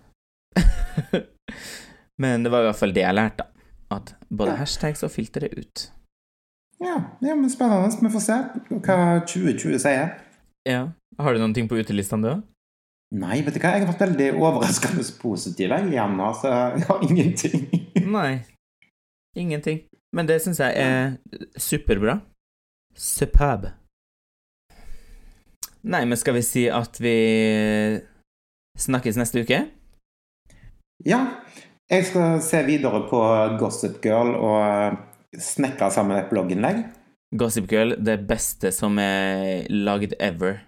Men 2.23 2.43
det 2.43 2.51
var 2.51 2.65
i 2.65 2.67
hvert 2.67 2.81
fall 2.81 2.95
det 2.97 3.05
jeg 3.05 3.15
lærte, 3.15 3.45
da. 3.45 3.56
At 3.91 4.15
både 4.31 4.51
Ja. 4.53 4.57
hashtags 4.57 5.03
og 5.07 5.11
filter 5.11 5.45
er 5.45 5.59
ut. 5.59 5.91
Ja, 6.81 6.97
ja 7.23 7.35
men 7.35 7.51
spennende. 7.51 7.95
Vi 8.03 8.11
får 8.13 8.21
se 8.21 8.39
hva 8.83 9.21
2020 9.27 9.79
sier. 9.79 10.11
Ja. 10.67 10.89
Har 11.19 11.33
du 11.33 11.39
noen 11.41 11.55
ting 11.55 11.69
på 11.69 11.79
utelistene, 11.79 12.23
du? 12.23 12.43
Nei, 13.17 13.41
vet 13.47 13.55
du 13.55 13.61
hva, 13.61 13.71
jeg 13.77 13.87
har 13.87 13.93
vært 13.93 14.03
veldig 14.09 14.33
overraskende 14.43 15.05
positiv 15.21 15.71
igjen 15.71 16.17
nå, 16.19 16.33
så 16.35 16.51
jeg 16.75 16.87
har 16.89 17.05
ingenting. 17.07 17.63
Nei. 18.17 18.43
Ingenting. 19.37 19.85
Men 20.13 20.27
det 20.27 20.41
syns 20.43 20.59
jeg 20.59 20.75
er 20.77 21.17
superbra. 21.61 22.19
Superb. 22.97 23.69
Nei, 25.87 26.05
men 26.05 26.17
skal 26.19 26.35
vi 26.35 26.43
si 26.43 26.67
at 26.73 26.99
vi 27.01 27.15
snakkes 28.81 29.17
neste 29.21 29.45
uke? 29.47 29.61
Ja, 31.07 31.21
jeg 31.91 32.07
skal 32.09 32.41
se 32.43 32.63
videre 32.67 33.03
på 33.11 33.21
Gossip 33.61 34.01
Girl 34.05 34.35
og 34.35 34.97
snekre 35.39 35.91
sammen 35.95 36.19
et 36.19 36.31
blogginnlegg. 36.33 36.83
Gossip 37.37 37.69
Girl, 37.71 37.95
det 37.99 38.21
beste 38.27 38.73
som 38.75 38.99
er 39.03 39.67
lagd 39.71 40.17
ever. 40.19 40.63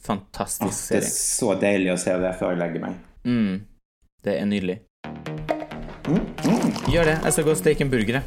Fantastisk 0.00 0.62
Fantastisk 0.62 0.94
Det 0.94 1.00
er 1.02 1.10
så 1.12 1.54
deilig 1.60 1.90
å 1.92 1.98
se 2.00 2.14
det 2.22 2.32
før 2.40 2.54
jeg 2.54 2.62
legger 2.62 2.86
meg. 2.86 3.02
Mm. 3.26 3.60
Det 4.24 4.38
er 4.38 4.48
nydelig. 4.48 4.78
Mm, 6.08 6.22
mm. 6.22 6.72
Gjør 6.90 7.12
det. 7.12 7.18
Jeg 7.24 7.36
skal 7.36 7.48
gå 7.50 7.54
og 7.54 7.60
steke 7.60 7.86
en 7.86 7.92
burger, 7.92 8.20
jeg. 8.20 8.24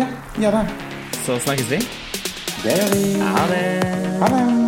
Ja, 0.00 0.08
gjør 0.40 0.60
det. 0.62 0.64
Så 1.26 1.38
snakkes 1.44 1.70
vi. 1.74 1.84
Det 2.62 2.80
gjør 2.80 2.92
vi. 2.96 3.06
Ha 3.20 3.46
det. 3.52 3.64
Ha 4.22 4.34
det. 4.36 4.61